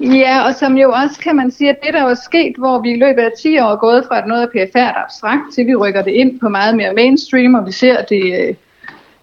[0.00, 2.90] Ja, og som jo også kan man sige, at det der er sket, hvor vi
[2.90, 5.74] i løbet af 10 år er gået fra, at noget er PFR abstrakt, til vi
[5.74, 8.54] rykker det ind på meget mere mainstream, og vi ser det øh,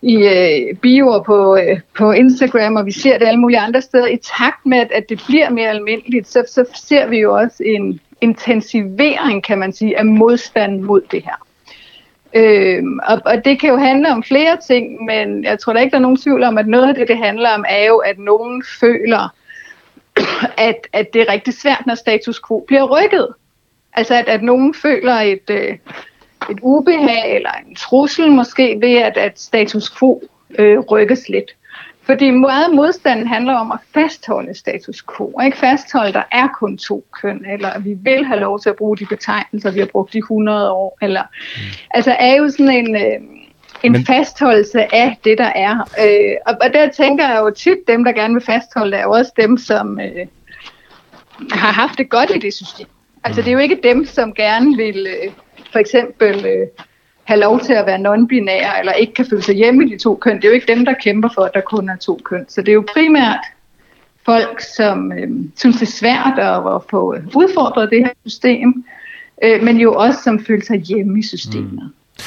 [0.02, 4.08] i øh, bioer på, øh, på Instagram, og vi ser det alle mulige andre steder.
[4.08, 8.00] I takt med, at det bliver mere almindeligt, så, så ser vi jo også en
[8.22, 11.46] intensivering, kan man sige, af modstand mod det her.
[12.34, 15.92] Øh, og, og det kan jo handle om flere ting, men jeg tror da ikke,
[15.92, 18.20] der er nogen tvivl om, at noget af det, det handler om, er jo, at
[18.20, 19.34] nogen føler,
[20.68, 23.28] at, at det er rigtig svært, når status quo bliver rykket.
[23.94, 25.78] Altså at, at nogen føler et, øh,
[26.50, 30.22] et ubehag eller en trussel måske ved, at, at status quo
[30.60, 31.56] øh, rykkes lidt.
[32.04, 35.40] Fordi meget modstanden handler om at fastholde status quo.
[35.46, 38.76] Ikke fastholde, der er kun to køn, eller at vi vil have lov til at
[38.76, 40.98] bruge de betegnelser, vi har brugt i 100 år.
[41.02, 41.24] Eller,
[41.56, 41.62] mm.
[41.92, 43.22] Altså er jo sådan en, øh,
[43.84, 44.06] en Men...
[44.06, 45.76] fastholdelse af det, der er.
[45.80, 49.12] Øh, og, og der tænker jeg jo tit, dem, der gerne vil fastholde, er jo
[49.12, 50.28] også dem, som øh,
[51.52, 52.88] har haft det godt i det system.
[53.24, 55.32] Altså det er jo ikke dem, som gerne vil øh,
[55.72, 56.68] for eksempel øh,
[57.32, 60.16] have lov til at være non-binære, eller ikke kan føle sig hjemme i de to
[60.16, 60.36] køn.
[60.36, 62.46] Det er jo ikke dem, der kæmper for, at der kun er to køn.
[62.50, 63.44] Så det er jo primært
[64.26, 68.86] folk, som øh, synes, det er svært at, at få udfordret det her system,
[69.44, 71.72] øh, men jo også som føler sig hjemme i systemet.
[71.72, 72.24] Mm.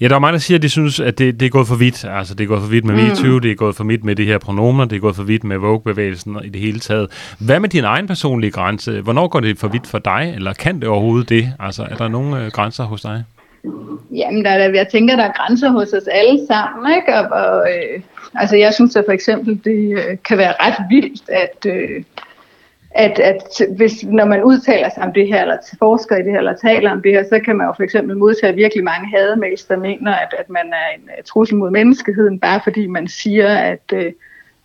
[0.00, 1.74] Ja, der er mange, der siger, at de synes, at det, det er gået for
[1.74, 2.04] vidt.
[2.04, 3.02] Altså, det er gået for vidt med mm.
[3.02, 5.44] MeToo, det er gået for vidt med de her pronomer, det er gået for vidt
[5.44, 7.34] med Vogue-bevægelsen i det hele taget.
[7.38, 9.00] Hvad med din egen personlige grænse?
[9.00, 11.52] Hvornår går det for vidt for dig, eller kan det overhovedet det?
[11.60, 13.24] Altså, er der nogle øh, grænser hos dig?
[14.10, 17.14] Jamen, der der, jeg tænker, der er grænser hos os alle sammen, ikke?
[17.14, 18.00] Og, og øh,
[18.34, 21.66] altså, jeg synes at for eksempel, det øh, kan være ret vildt, at...
[21.66, 22.04] Øh,
[22.90, 23.42] at, at
[23.76, 26.90] hvis, når man udtaler sig om det her, eller forsker i det her, eller taler
[26.90, 30.14] om det her, så kan man jo for eksempel modtage virkelig mange hademails, der mener,
[30.14, 34.12] at, at man er en øh, trussel mod menneskeheden, bare fordi man siger, at Øh,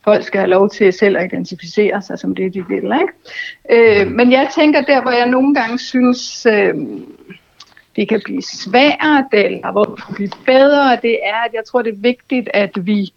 [0.03, 2.91] folk skal have lov til selv at identificere sig som det, de vil.
[3.01, 4.01] Ikke?
[4.01, 6.73] Øh, men jeg tænker der, hvor jeg nogle gange synes, øh,
[7.95, 11.81] det kan blive svært, eller hvor det kan blive bedre, det er, at jeg tror,
[11.81, 13.13] det er vigtigt, at vi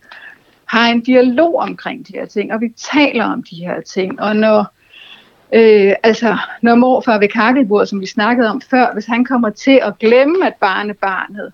[0.64, 4.20] har en dialog omkring de her ting, og vi taler om de her ting.
[4.20, 4.77] Og når
[5.53, 9.81] Øh, altså, når morfar ved kakkelbord, som vi snakkede om før, hvis han kommer til
[9.83, 11.53] at glemme, at barnebarnet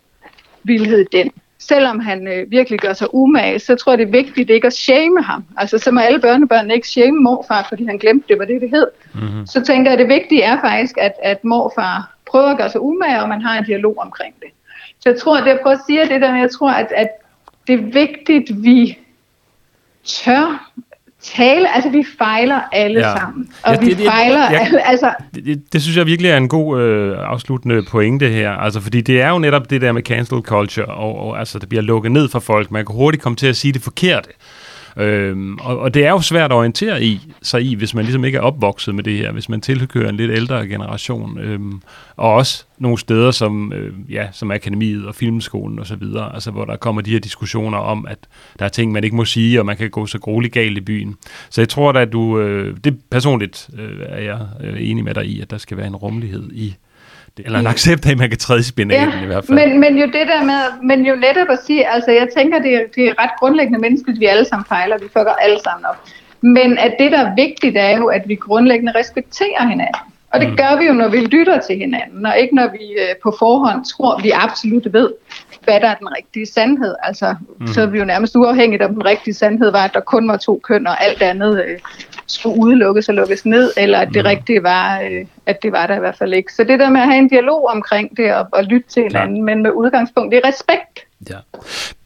[0.63, 4.23] vil hedde den, selvom han øh, virkelig gør sig umage, så tror jeg, det er
[4.23, 5.45] vigtigt ikke at shame ham.
[5.57, 8.71] Altså, så må alle børnebørn ikke shame morfar, fordi han glemte, det var det, det
[8.71, 8.87] hed.
[9.15, 9.47] Mm-hmm.
[9.47, 12.81] Så tænker jeg, at det vigtige er faktisk, at, at morfar prøver at gøre sig
[12.81, 14.49] umage, og man har en dialog omkring det.
[15.01, 17.09] Så jeg tror, det jeg prøver at sige, det der, jeg tror, at, at
[17.67, 18.99] det er vigtigt, at vi
[20.05, 20.71] tør
[21.23, 23.17] tale, altså vi fejler alle ja.
[23.17, 23.53] sammen.
[23.63, 25.15] Og ja, det, vi det, fejler ja, alle, altså...
[25.35, 29.01] Det, det, det synes jeg virkelig er en god øh, afsluttende pointe her, altså fordi
[29.01, 32.13] det er jo netop det der med cancel culture, og, og altså det bliver lukket
[32.13, 34.29] ned for folk, man kan hurtigt komme til at sige det forkerte.
[34.97, 38.25] Øhm, og, og det er jo svært at orientere i, sig i, hvis man ligesom
[38.25, 41.39] ikke er opvokset med det her, hvis man tilhører en lidt ældre generation.
[41.39, 41.83] Øhm,
[42.17, 46.51] og også nogle steder som, øh, ja, som Akademiet og Filmskolen og så videre, altså
[46.51, 48.19] hvor der kommer de her diskussioner om, at
[48.59, 50.81] der er ting, man ikke må sige, og man kan gå så grueligt galt i
[50.81, 51.17] byen.
[51.51, 55.15] Så jeg tror da, at du, øh, det personligt øh, er jeg øh, enig med
[55.15, 56.77] dig i, at der skal være en rummelighed i
[57.39, 59.59] eller en accept af, at man kan træde i spinaten ja, i hvert fald.
[59.59, 62.75] Men, men jo det der med, men jo netop at sige, altså jeg tænker, det
[62.75, 65.99] er, det er ret grundlæggende menneskeligt, vi alle sammen fejler, vi fucker alle sammen op.
[66.41, 70.13] Men at det, der er vigtigt, er jo, at vi grundlæggende respekterer hinanden.
[70.33, 70.57] Og det mm.
[70.57, 73.85] gør vi jo, når vi lytter til hinanden, og ikke når vi øh, på forhånd
[73.85, 75.11] tror, vi absolut ved,
[75.65, 76.95] hvad der er den rigtige sandhed.
[77.03, 77.67] Altså, mm.
[77.67, 80.37] så er vi jo nærmest uafhængigt, om den rigtige sandhed var, at der kun var
[80.37, 81.79] to køn, og alt andet øh,
[82.27, 84.29] skulle udelukkes og lukkes ned, eller at det mm.
[84.29, 86.53] rigtige var, øh, at det var der i hvert fald ikke.
[86.53, 89.37] Så det der med at have en dialog omkring det og, og lytte til hinanden,
[89.37, 89.43] ja.
[89.43, 91.01] men med udgangspunkt i respekt.
[91.31, 91.39] Ja.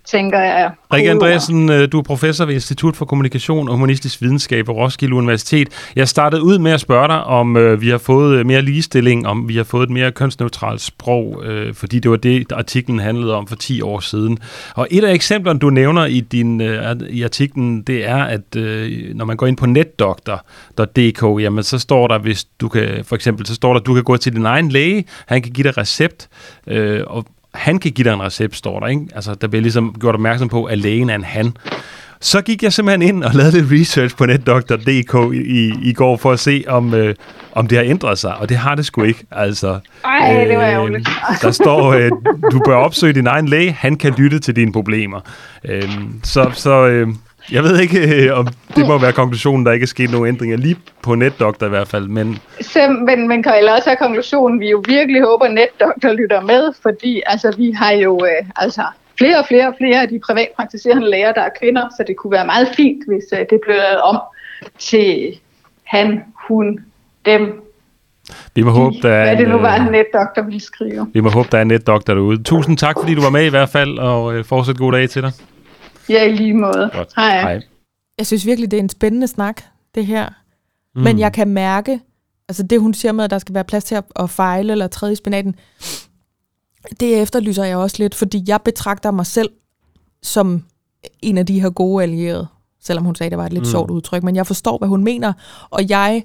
[0.07, 0.70] Tænker jeg.
[0.92, 5.14] Rikke Andreasen, øh, du er professor ved Institut for Kommunikation og Humanistisk Videnskab på Roskilde
[5.14, 5.68] Universitet.
[5.96, 9.26] Jeg startede ud med at spørge dig, om øh, vi har fået øh, mere ligestilling,
[9.26, 13.34] om vi har fået et mere kønsneutralt sprog, øh, fordi det var det, artiklen handlede
[13.34, 14.38] om for 10 år siden.
[14.74, 19.14] Og et af eksemplerne, du nævner i, din, øh, i artiklen, det er, at øh,
[19.14, 23.46] når man går ind på netdoktor.dk, jamen så står der, hvis du kan, for eksempel,
[23.46, 25.78] så står der, at du kan gå til din egen læge, han kan give dig
[25.78, 26.28] recept,
[26.66, 27.26] øh, og
[27.57, 28.86] han kan give dig en recept, står der.
[28.86, 29.02] Ikke?
[29.14, 31.52] Altså, der bliver ligesom gjort opmærksom på, at lægen er en han.
[32.20, 36.16] Så gik jeg simpelthen ind og lavede lidt research på netdoktor.dk i, i, i går
[36.16, 37.14] for at se, om, øh,
[37.52, 39.24] om det har ændret sig, og det har det sgu ikke.
[39.30, 41.09] Altså, Ej, øh, det var ærgerligt.
[41.42, 42.11] der står, øh,
[42.52, 45.20] du bør opsøge din egen læge, han kan lytte til dine problemer.
[45.64, 45.90] Øh,
[46.24, 47.09] så så øh,
[47.52, 50.56] jeg ved ikke, øh, om det må være konklusionen, der ikke er sket nogen ændringer,
[50.56, 52.38] lige på netdoktor i hvert fald, men...
[52.60, 56.72] Så, men, men kan jeg også have konklusionen, vi jo virkelig håber, netdoktor lytter med,
[56.82, 58.82] fordi altså, vi har jo øh, altså,
[59.18, 62.32] flere og flere og flere af de privatpraktiserende læger, der er kvinder, så det kunne
[62.32, 64.18] være meget fint, hvis øh, det blev lavet om
[64.78, 65.40] til
[65.84, 66.78] han, hun,
[67.26, 67.62] dem,
[68.54, 71.06] vi må håbe, der er det nu var, en øh, netdoktor ville skrive.
[71.12, 72.42] Vi må håbe, der er en netdoktor derude.
[72.42, 75.22] Tusind tak, fordi du var med i hvert fald, og øh, fortsat god dag til
[75.22, 75.32] dig.
[76.08, 76.90] Ja, i lige måde.
[76.94, 77.08] Godt.
[77.16, 77.40] Hej.
[77.40, 77.60] Hej.
[78.18, 79.62] Jeg synes virkelig, det er en spændende snak,
[79.94, 80.28] det her.
[80.94, 81.02] Mm.
[81.02, 82.00] Men jeg kan mærke,
[82.48, 84.86] altså det hun siger med, at der skal være plads til at, at fejle eller
[84.86, 85.54] træde i spinaten,
[87.00, 89.50] det efterlyser jeg også lidt, fordi jeg betragter mig selv
[90.22, 90.64] som
[91.22, 92.46] en af de her gode allierede,
[92.80, 93.70] selvom hun sagde, det var et lidt mm.
[93.70, 95.32] sjovt udtryk, men jeg forstår, hvad hun mener,
[95.70, 96.24] og jeg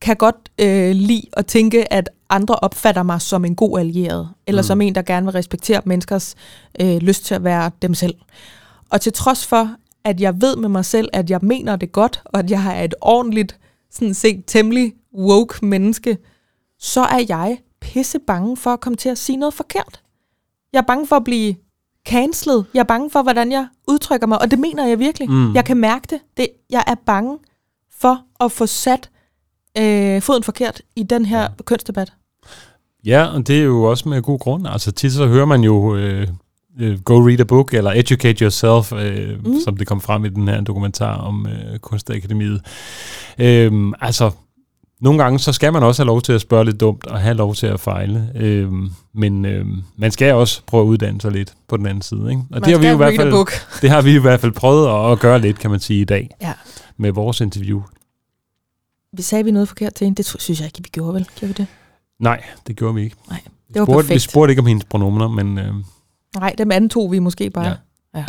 [0.00, 4.62] kan godt øh, lide at tænke, at andre opfatter mig som en god allieret, eller
[4.62, 4.66] mm.
[4.66, 6.34] som en, der gerne vil respektere menneskers
[6.80, 8.14] øh, lyst til at være dem selv.
[8.90, 9.70] Og til trods for,
[10.04, 12.84] at jeg ved med mig selv, at jeg mener det godt, og at jeg er
[12.84, 13.58] et ordentligt,
[13.90, 16.18] sådan set temmelig woke menneske,
[16.78, 20.02] så er jeg pisse bange for at komme til at sige noget forkert.
[20.72, 21.54] Jeg er bange for at blive
[22.08, 22.62] cancelled.
[22.74, 25.30] Jeg er bange for, hvordan jeg udtrykker mig, og det mener jeg virkelig.
[25.30, 25.54] Mm.
[25.54, 26.20] Jeg kan mærke det.
[26.36, 26.48] det.
[26.70, 27.38] Jeg er bange
[28.00, 29.10] for at få sat
[29.78, 31.48] øh, foden forkert i den her ja.
[31.64, 32.12] kønsdebat.
[33.04, 34.66] Ja, og det er jo også med god grund.
[34.66, 36.28] Altså tit så hører man jo øh,
[36.80, 39.60] øh, go read a book, eller educate yourself, øh, mm.
[39.64, 42.60] som det kom frem i den her dokumentar om øh, Kunstakademiet.
[43.38, 44.30] Øh, altså,
[45.00, 47.34] nogle gange så skal man også have lov til at spørge lidt dumt, og have
[47.34, 48.30] lov til at fejle.
[48.34, 48.72] Øh,
[49.14, 49.66] men øh,
[49.96, 52.30] man skal også prøve at uddanne sig lidt på den anden side.
[52.30, 52.42] Ikke?
[52.42, 53.46] Og Man det har, vi jo i hvert fald,
[53.82, 56.30] det har vi i hvert fald prøvet at gøre lidt, kan man sige, i dag,
[56.42, 56.52] Ja.
[56.96, 57.82] med vores interview.
[59.16, 60.16] Vi sagde vi noget forkert til hende.
[60.16, 61.28] Det synes jeg ikke, vi gjorde, vel?
[61.38, 61.66] Gjorde vi det?
[62.20, 63.16] Nej, det gjorde vi ikke.
[63.30, 64.30] Nej, Vi det var spurgte, vi perfekt.
[64.30, 65.74] spurgte ikke om hendes pronomener, men øh,
[66.38, 67.66] Nej, dem antog vi måske bare.
[67.66, 67.74] Ja.
[68.18, 68.24] Ja.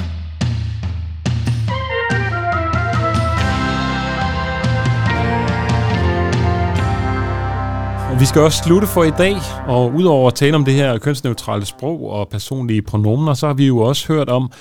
[8.19, 9.35] vi skal også slutte for i dag,
[9.67, 13.67] og udover at tale om det her kønsneutrale sprog og personlige pronomener, så har vi
[13.67, 14.51] jo også hørt om,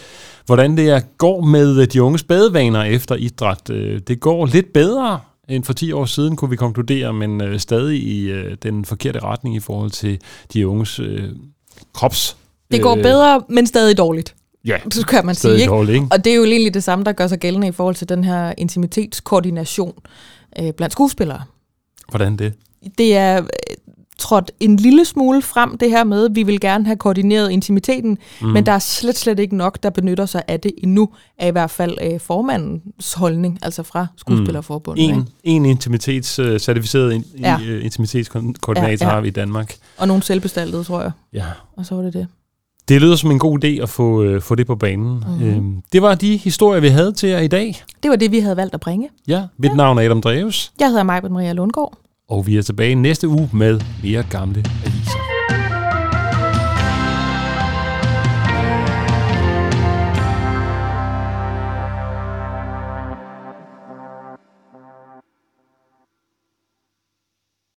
[0.47, 3.71] hvordan det er, går med de unges badevaner efter idræt.
[3.71, 7.59] Øh, Det går lidt bedre end for 10 år siden, kunne vi konkludere, men øh,
[7.61, 10.19] stadig i øh, den forkerte retning i forhold til
[10.53, 11.29] de unges øh,
[11.95, 12.37] krops.
[12.71, 14.35] Det går øh, bedre, men stadig dårligt.
[14.65, 15.67] Ja, Så kan man sige, ikke?
[15.71, 16.07] dårligt, ikke?
[16.11, 18.25] Og det er jo egentlig det samme, der gør sig gældende i forhold til den
[18.25, 19.95] her intimitetskoordination
[20.63, 21.43] øh, blandt skuespillere.
[22.09, 22.53] Hvordan det?
[22.99, 23.47] Det er øh,
[24.19, 28.19] trådt en lille smule frem, det her med, at vi vil gerne have koordineret intimiteten,
[28.41, 28.47] mm.
[28.49, 31.09] men der er slet, slet ikke nok, der benytter sig af det endnu,
[31.39, 35.05] er i hvert fald øh, formandens holdning, altså fra Skuespillerforbundet.
[35.05, 35.25] En, ikke?
[35.45, 36.29] en intimitets,
[36.63, 37.59] certificeret in, Ja.
[37.67, 37.79] ja.
[37.79, 39.11] intimitetskoordinator ja.
[39.11, 39.15] ja.
[39.15, 39.75] har vi i Danmark.
[39.99, 41.11] Og nogle selvbestaltede, tror jeg.
[41.33, 41.45] Ja.
[41.77, 42.27] Og så var det det.
[42.89, 45.25] Det lyder som en god idé at få, øh, få det på banen.
[45.41, 45.47] Mm.
[45.49, 47.83] Øhm, det var de historier, vi havde til jer i dag.
[48.03, 49.09] Det var det, vi havde valgt at bringe.
[49.29, 49.77] Ja, mit ja.
[49.77, 51.93] navn er Adam Dreves, Jeg hedder Majbert Maria Lundgaard.
[52.29, 54.65] og vi er tilbage næste uge med mere gamle